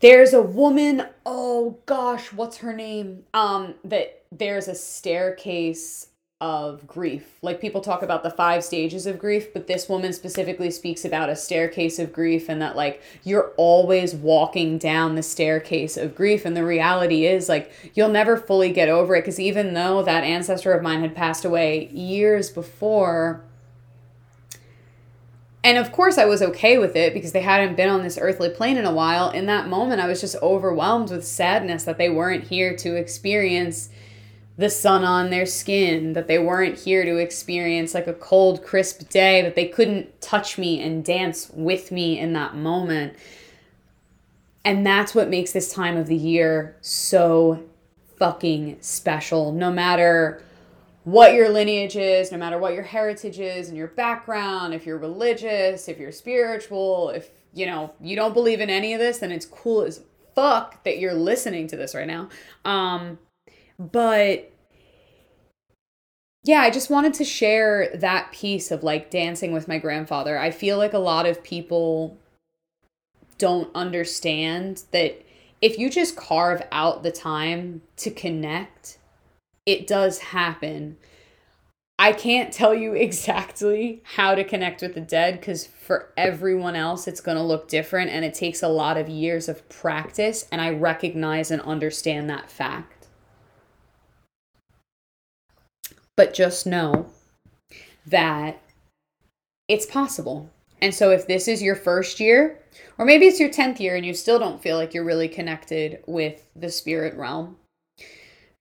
there's 0.00 0.32
a 0.32 0.42
woman 0.42 1.06
oh 1.26 1.78
gosh 1.84 2.32
what's 2.32 2.58
her 2.58 2.72
name 2.72 3.24
um 3.34 3.74
that 3.84 4.17
there's 4.30 4.68
a 4.68 4.74
staircase 4.74 6.08
of 6.40 6.86
grief. 6.86 7.38
Like 7.42 7.60
people 7.60 7.80
talk 7.80 8.02
about 8.02 8.22
the 8.22 8.30
five 8.30 8.62
stages 8.62 9.06
of 9.06 9.18
grief, 9.18 9.52
but 9.52 9.66
this 9.66 9.88
woman 9.88 10.12
specifically 10.12 10.70
speaks 10.70 11.04
about 11.04 11.28
a 11.28 11.34
staircase 11.34 11.98
of 11.98 12.12
grief 12.12 12.48
and 12.48 12.62
that 12.62 12.76
like 12.76 13.02
you're 13.24 13.52
always 13.56 14.14
walking 14.14 14.78
down 14.78 15.16
the 15.16 15.22
staircase 15.22 15.96
of 15.96 16.14
grief. 16.14 16.44
And 16.44 16.56
the 16.56 16.64
reality 16.64 17.26
is 17.26 17.48
like 17.48 17.72
you'll 17.94 18.08
never 18.08 18.36
fully 18.36 18.72
get 18.72 18.88
over 18.88 19.16
it 19.16 19.22
because 19.22 19.40
even 19.40 19.74
though 19.74 20.02
that 20.02 20.22
ancestor 20.22 20.72
of 20.72 20.82
mine 20.82 21.00
had 21.00 21.16
passed 21.16 21.44
away 21.44 21.88
years 21.88 22.50
before, 22.50 23.42
and 25.64 25.76
of 25.76 25.90
course, 25.90 26.18
I 26.18 26.24
was 26.24 26.40
okay 26.40 26.78
with 26.78 26.94
it 26.94 27.12
because 27.12 27.32
they 27.32 27.42
hadn't 27.42 27.76
been 27.76 27.88
on 27.88 28.02
this 28.02 28.16
earthly 28.16 28.48
plane 28.48 28.76
in 28.76 28.84
a 28.84 28.94
while. 28.94 29.30
In 29.30 29.46
that 29.46 29.68
moment, 29.68 30.00
I 30.00 30.06
was 30.06 30.20
just 30.20 30.36
overwhelmed 30.36 31.10
with 31.10 31.26
sadness 31.26 31.82
that 31.82 31.98
they 31.98 32.08
weren't 32.08 32.44
here 32.44 32.76
to 32.76 32.94
experience 32.94 33.90
the 34.58 34.68
sun 34.68 35.04
on 35.04 35.30
their 35.30 35.46
skin, 35.46 36.12
that 36.14 36.26
they 36.26 36.38
weren't 36.38 36.76
here 36.76 37.04
to 37.04 37.16
experience 37.16 37.94
like 37.94 38.08
a 38.08 38.12
cold, 38.12 38.64
crisp 38.64 39.08
day, 39.08 39.40
that 39.40 39.54
they 39.54 39.68
couldn't 39.68 40.20
touch 40.20 40.58
me 40.58 40.82
and 40.82 41.04
dance 41.04 41.48
with 41.54 41.92
me 41.92 42.18
in 42.18 42.32
that 42.32 42.56
moment. 42.56 43.14
And 44.64 44.84
that's 44.84 45.14
what 45.14 45.30
makes 45.30 45.52
this 45.52 45.72
time 45.72 45.96
of 45.96 46.08
the 46.08 46.16
year 46.16 46.76
so 46.80 47.62
fucking 48.16 48.78
special. 48.80 49.52
No 49.52 49.70
matter 49.70 50.42
what 51.04 51.34
your 51.34 51.48
lineage 51.48 51.94
is, 51.94 52.32
no 52.32 52.36
matter 52.36 52.58
what 52.58 52.74
your 52.74 52.82
heritage 52.82 53.38
is 53.38 53.68
and 53.68 53.76
your 53.76 53.86
background, 53.86 54.74
if 54.74 54.84
you're 54.84 54.98
religious, 54.98 55.88
if 55.88 55.98
you're 55.98 56.10
spiritual, 56.10 57.10
if 57.10 57.30
you 57.54 57.64
know, 57.64 57.94
you 58.00 58.16
don't 58.16 58.34
believe 58.34 58.60
in 58.60 58.70
any 58.70 58.92
of 58.92 58.98
this, 58.98 59.18
then 59.18 59.30
it's 59.30 59.46
cool 59.46 59.82
as 59.82 60.02
fuck 60.34 60.82
that 60.82 60.98
you're 60.98 61.14
listening 61.14 61.68
to 61.68 61.76
this 61.76 61.94
right 61.94 62.08
now. 62.08 62.28
Um 62.64 63.18
but 63.78 64.52
yeah, 66.44 66.60
I 66.60 66.70
just 66.70 66.90
wanted 66.90 67.14
to 67.14 67.24
share 67.24 67.90
that 67.94 68.32
piece 68.32 68.70
of 68.70 68.82
like 68.82 69.10
dancing 69.10 69.52
with 69.52 69.68
my 69.68 69.78
grandfather. 69.78 70.38
I 70.38 70.50
feel 70.50 70.78
like 70.78 70.92
a 70.92 70.98
lot 70.98 71.26
of 71.26 71.42
people 71.42 72.16
don't 73.36 73.70
understand 73.74 74.82
that 74.92 75.22
if 75.60 75.78
you 75.78 75.90
just 75.90 76.16
carve 76.16 76.62
out 76.70 77.02
the 77.02 77.10
time 77.10 77.82
to 77.96 78.10
connect, 78.10 78.98
it 79.66 79.86
does 79.86 80.18
happen. 80.18 80.96
I 81.98 82.12
can't 82.12 82.52
tell 82.52 82.74
you 82.74 82.92
exactly 82.94 84.02
how 84.04 84.34
to 84.34 84.44
connect 84.44 84.82
with 84.82 84.94
the 84.94 85.00
dead 85.00 85.40
because 85.40 85.66
for 85.66 86.12
everyone 86.16 86.76
else, 86.76 87.08
it's 87.08 87.20
going 87.20 87.36
to 87.36 87.42
look 87.42 87.68
different 87.68 88.10
and 88.10 88.24
it 88.24 88.34
takes 88.34 88.62
a 88.62 88.68
lot 88.68 88.96
of 88.96 89.08
years 89.08 89.48
of 89.48 89.68
practice. 89.68 90.46
And 90.50 90.60
I 90.60 90.70
recognize 90.70 91.50
and 91.50 91.60
understand 91.62 92.30
that 92.30 92.50
fact. 92.50 92.97
But 96.18 96.34
just 96.34 96.66
know 96.66 97.06
that 98.04 98.60
it's 99.68 99.86
possible. 99.86 100.50
And 100.82 100.92
so 100.92 101.12
if 101.12 101.28
this 101.28 101.46
is 101.46 101.62
your 101.62 101.76
first 101.76 102.18
year, 102.18 102.58
or 102.98 103.04
maybe 103.04 103.26
it's 103.26 103.38
your 103.38 103.50
10th 103.50 103.78
year 103.78 103.94
and 103.94 104.04
you 104.04 104.14
still 104.14 104.40
don't 104.40 104.60
feel 104.60 104.76
like 104.76 104.92
you're 104.92 105.04
really 105.04 105.28
connected 105.28 106.02
with 106.08 106.42
the 106.56 106.70
spirit 106.70 107.14
realm, 107.14 107.56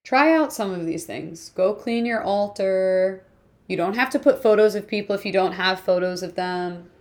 try 0.05 0.35
out 0.35 0.53
some 0.53 0.71
of 0.71 0.85
these 0.85 1.05
things. 1.05 1.49
Go 1.55 1.73
clean 1.73 2.05
your 2.05 2.21
altar. 2.21 3.23
You 3.65 3.75
don't 3.75 3.95
have 3.95 4.11
to 4.11 4.19
put 4.19 4.43
photos 4.43 4.75
of 4.75 4.87
people 4.87 5.15
if 5.15 5.25
you 5.25 5.31
don't 5.31 5.53
have 5.53 5.79
photos 5.79 6.21
of 6.21 6.35
them. 6.35 6.91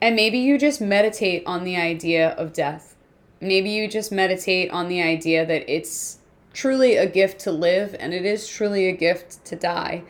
And 0.00 0.16
maybe 0.16 0.38
you 0.38 0.56
just 0.56 0.80
meditate 0.80 1.42
on 1.44 1.64
the 1.64 1.76
idea 1.76 2.30
of 2.30 2.54
death. 2.54 2.96
Maybe 3.42 3.68
you 3.68 3.86
just 3.86 4.12
meditate 4.12 4.70
on 4.70 4.88
the 4.88 5.02
idea 5.02 5.44
that 5.44 5.70
it's 5.70 6.20
truly 6.52 6.96
a 6.96 7.06
gift 7.06 7.40
to 7.40 7.52
live 7.52 7.96
and 7.98 8.12
it 8.12 8.24
is 8.24 8.46
truly 8.46 8.88
a 8.88 8.92
gift 8.92 9.44
to 9.46 9.56
die. 9.56 10.02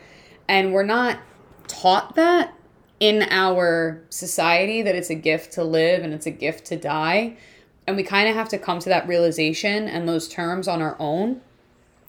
And 0.47 0.73
we're 0.73 0.83
not 0.83 1.19
taught 1.67 2.15
that 2.15 2.53
in 2.99 3.23
our 3.29 4.01
society 4.09 4.81
that 4.81 4.95
it's 4.95 5.09
a 5.09 5.15
gift 5.15 5.53
to 5.53 5.63
live 5.63 6.03
and 6.03 6.13
it's 6.13 6.25
a 6.25 6.31
gift 6.31 6.65
to 6.65 6.77
die. 6.77 7.37
And 7.85 7.97
we 7.97 8.03
kind 8.03 8.29
of 8.29 8.35
have 8.35 8.49
to 8.49 8.57
come 8.57 8.79
to 8.79 8.89
that 8.89 9.07
realization 9.07 9.87
and 9.87 10.07
those 10.07 10.27
terms 10.27 10.67
on 10.67 10.81
our 10.81 10.95
own. 10.99 11.41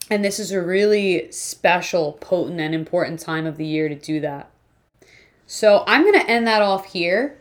And 0.09 0.23
this 0.23 0.39
is 0.39 0.51
a 0.51 0.61
really 0.61 1.31
special, 1.31 2.13
potent, 2.13 2.59
and 2.59 2.75
important 2.75 3.19
time 3.19 3.45
of 3.45 3.57
the 3.57 3.65
year 3.65 3.89
to 3.89 3.95
do 3.95 4.19
that. 4.21 4.49
So 5.47 5.83
I'm 5.87 6.03
going 6.03 6.19
to 6.19 6.29
end 6.29 6.47
that 6.47 6.61
off 6.61 6.85
here. 6.85 7.39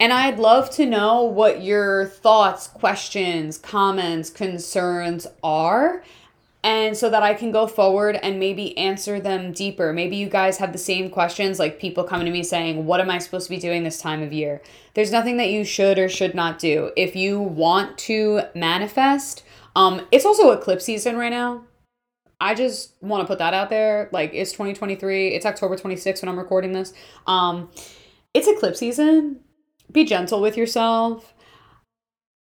And 0.00 0.14
I'd 0.14 0.38
love 0.38 0.70
to 0.70 0.86
know 0.86 1.24
what 1.24 1.62
your 1.62 2.06
thoughts, 2.06 2.66
questions, 2.66 3.58
comments, 3.58 4.30
concerns 4.30 5.26
are. 5.44 6.02
And 6.64 6.96
so 6.96 7.10
that 7.10 7.22
I 7.22 7.34
can 7.34 7.52
go 7.52 7.66
forward 7.66 8.16
and 8.22 8.40
maybe 8.40 8.76
answer 8.78 9.20
them 9.20 9.52
deeper. 9.52 9.92
Maybe 9.92 10.16
you 10.16 10.30
guys 10.30 10.56
have 10.56 10.72
the 10.72 10.78
same 10.78 11.10
questions, 11.10 11.58
like 11.58 11.78
people 11.78 12.04
coming 12.04 12.24
to 12.26 12.32
me 12.32 12.42
saying, 12.42 12.86
What 12.86 13.00
am 13.00 13.10
I 13.10 13.18
supposed 13.18 13.46
to 13.46 13.50
be 13.50 13.58
doing 13.58 13.82
this 13.82 14.00
time 14.00 14.22
of 14.22 14.32
year? 14.32 14.62
There's 14.94 15.12
nothing 15.12 15.36
that 15.36 15.50
you 15.50 15.64
should 15.64 15.98
or 15.98 16.08
should 16.08 16.34
not 16.34 16.58
do. 16.58 16.92
If 16.96 17.14
you 17.14 17.38
want 17.38 17.98
to 17.98 18.42
manifest, 18.54 19.42
um, 19.76 20.06
it's 20.10 20.24
also 20.24 20.50
eclipse 20.50 20.84
season 20.84 21.16
right 21.16 21.30
now. 21.30 21.64
I 22.40 22.54
just 22.54 22.94
want 23.02 23.22
to 23.22 23.26
put 23.26 23.38
that 23.38 23.52
out 23.52 23.68
there. 23.68 24.08
Like, 24.12 24.32
it's 24.32 24.52
2023, 24.52 25.28
it's 25.28 25.44
October 25.44 25.76
26th 25.76 26.22
when 26.22 26.30
I'm 26.30 26.38
recording 26.38 26.72
this. 26.72 26.94
Um, 27.26 27.70
it's 28.32 28.48
eclipse 28.48 28.78
season 28.78 29.40
be 29.92 30.04
gentle 30.04 30.40
with 30.40 30.56
yourself. 30.56 31.34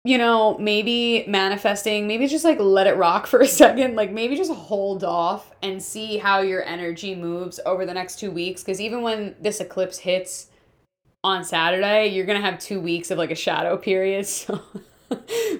You 0.07 0.19
know, 0.19 0.59
maybe 0.59 1.25
manifesting, 1.27 2.07
maybe 2.07 2.27
just 2.27 2.45
like 2.45 2.59
let 2.59 2.87
it 2.87 2.97
rock 2.97 3.27
for 3.29 3.41
a 3.41 3.47
second. 3.47 3.97
Like 3.97 4.13
maybe 4.13 4.37
just 4.37 4.53
hold 4.53 5.03
off 5.05 5.53
and 5.63 5.83
see 5.83 6.19
how 6.19 6.41
your 6.41 6.63
energy 6.63 7.15
moves 7.15 7.59
over 7.65 7.87
the 7.87 7.95
next 7.95 8.19
two 8.19 8.31
weeks. 8.31 8.63
Because 8.63 8.81
even 8.81 9.03
when 9.03 9.35
this 9.41 9.61
eclipse 9.61 9.99
hits 9.99 10.49
on 11.23 11.43
Saturday, 11.43 12.09
you're 12.09 12.27
going 12.27 12.41
to 12.41 12.47
have 12.47 12.59
two 12.59 12.81
weeks 12.81 13.11
of 13.11 13.19
like 13.19 13.31
a 13.31 13.37
shadow 13.37 13.77
period. 13.77 14.27
So 14.37 14.61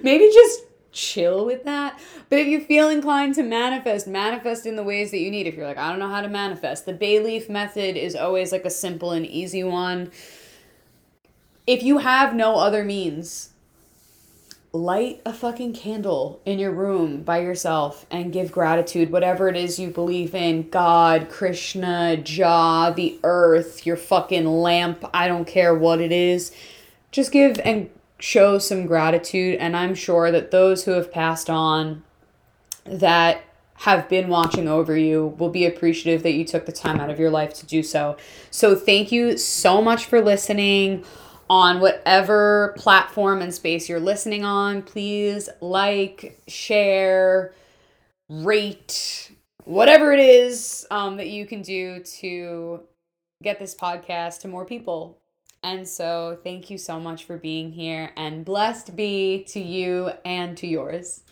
maybe 0.03 0.29
just 0.33 0.61
chill 0.91 1.45
with 1.45 1.63
that. 1.65 1.99
But 2.29 2.39
if 2.39 2.47
you 2.47 2.59
feel 2.59 2.89
inclined 2.89 3.35
to 3.35 3.43
manifest, 3.43 4.07
manifest 4.07 4.65
in 4.65 4.75
the 4.75 4.83
ways 4.83 5.11
that 5.11 5.19
you 5.19 5.29
need. 5.29 5.47
If 5.47 5.55
you're 5.55 5.67
like, 5.67 5.77
I 5.77 5.89
don't 5.89 5.99
know 5.99 6.09
how 6.09 6.21
to 6.21 6.29
manifest, 6.29 6.85
the 6.85 6.93
bay 6.93 7.19
leaf 7.19 7.49
method 7.49 7.95
is 7.95 8.15
always 8.15 8.51
like 8.51 8.65
a 8.65 8.69
simple 8.69 9.11
and 9.11 9.25
easy 9.25 9.63
one 9.63 10.11
if 11.67 11.83
you 11.83 11.99
have 11.99 12.35
no 12.35 12.55
other 12.55 12.83
means, 12.83 13.49
light 14.71 15.21
a 15.25 15.33
fucking 15.33 15.73
candle 15.73 16.41
in 16.45 16.59
your 16.59 16.71
room 16.71 17.23
by 17.23 17.39
yourself 17.39 18.05
and 18.11 18.33
give 18.33 18.51
gratitude, 18.51 19.11
whatever 19.11 19.47
it 19.47 19.55
is 19.55 19.79
you 19.79 19.89
believe 19.89 20.35
in 20.35 20.69
God, 20.69 21.29
Krishna, 21.29 22.17
Jah, 22.17 22.93
the 22.95 23.17
earth, 23.23 23.85
your 23.85 23.95
fucking 23.95 24.45
lamp, 24.45 25.05
I 25.13 25.27
don't 25.27 25.47
care 25.47 25.73
what 25.73 26.01
it 26.01 26.11
is. 26.11 26.51
Just 27.11 27.31
give 27.31 27.59
and 27.59 27.89
show 28.19 28.59
some 28.59 28.85
gratitude. 28.85 29.57
And 29.59 29.75
I'm 29.75 29.95
sure 29.95 30.31
that 30.31 30.51
those 30.51 30.83
who 30.85 30.91
have 30.91 31.11
passed 31.11 31.49
on 31.49 32.03
that 32.83 33.43
have 33.79 34.07
been 34.07 34.29
watching 34.29 34.67
over 34.67 34.95
you 34.95 35.35
will 35.37 35.49
be 35.49 35.65
appreciative 35.65 36.23
that 36.23 36.31
you 36.31 36.45
took 36.45 36.65
the 36.65 36.71
time 36.71 36.99
out 36.99 37.09
of 37.09 37.19
your 37.19 37.29
life 37.29 37.53
to 37.53 37.65
do 37.65 37.83
so. 37.83 38.15
So, 38.49 38.73
thank 38.75 39.11
you 39.11 39.37
so 39.37 39.81
much 39.81 40.05
for 40.05 40.21
listening 40.21 41.03
on 41.49 41.79
whatever 41.79 42.73
platform 42.77 43.41
and 43.41 43.53
space 43.53 43.87
you're 43.87 43.99
listening 43.99 44.43
on. 44.43 44.81
Please 44.81 45.49
like, 45.61 46.41
share, 46.47 47.53
rate, 48.29 49.31
whatever 49.65 50.11
it 50.11 50.19
is 50.19 50.87
um, 50.91 51.17
that 51.17 51.27
you 51.27 51.45
can 51.45 51.61
do 51.61 51.99
to 52.01 52.81
get 53.43 53.59
this 53.59 53.75
podcast 53.75 54.41
to 54.41 54.47
more 54.47 54.65
people. 54.65 55.19
And 55.63 55.87
so, 55.87 56.37
thank 56.43 56.69
you 56.69 56.77
so 56.77 56.99
much 56.99 57.25
for 57.25 57.37
being 57.37 57.71
here, 57.71 58.11
and 58.15 58.45
blessed 58.45 58.95
be 58.95 59.43
to 59.49 59.59
you 59.59 60.11
and 60.23 60.55
to 60.57 60.67
yours. 60.67 61.24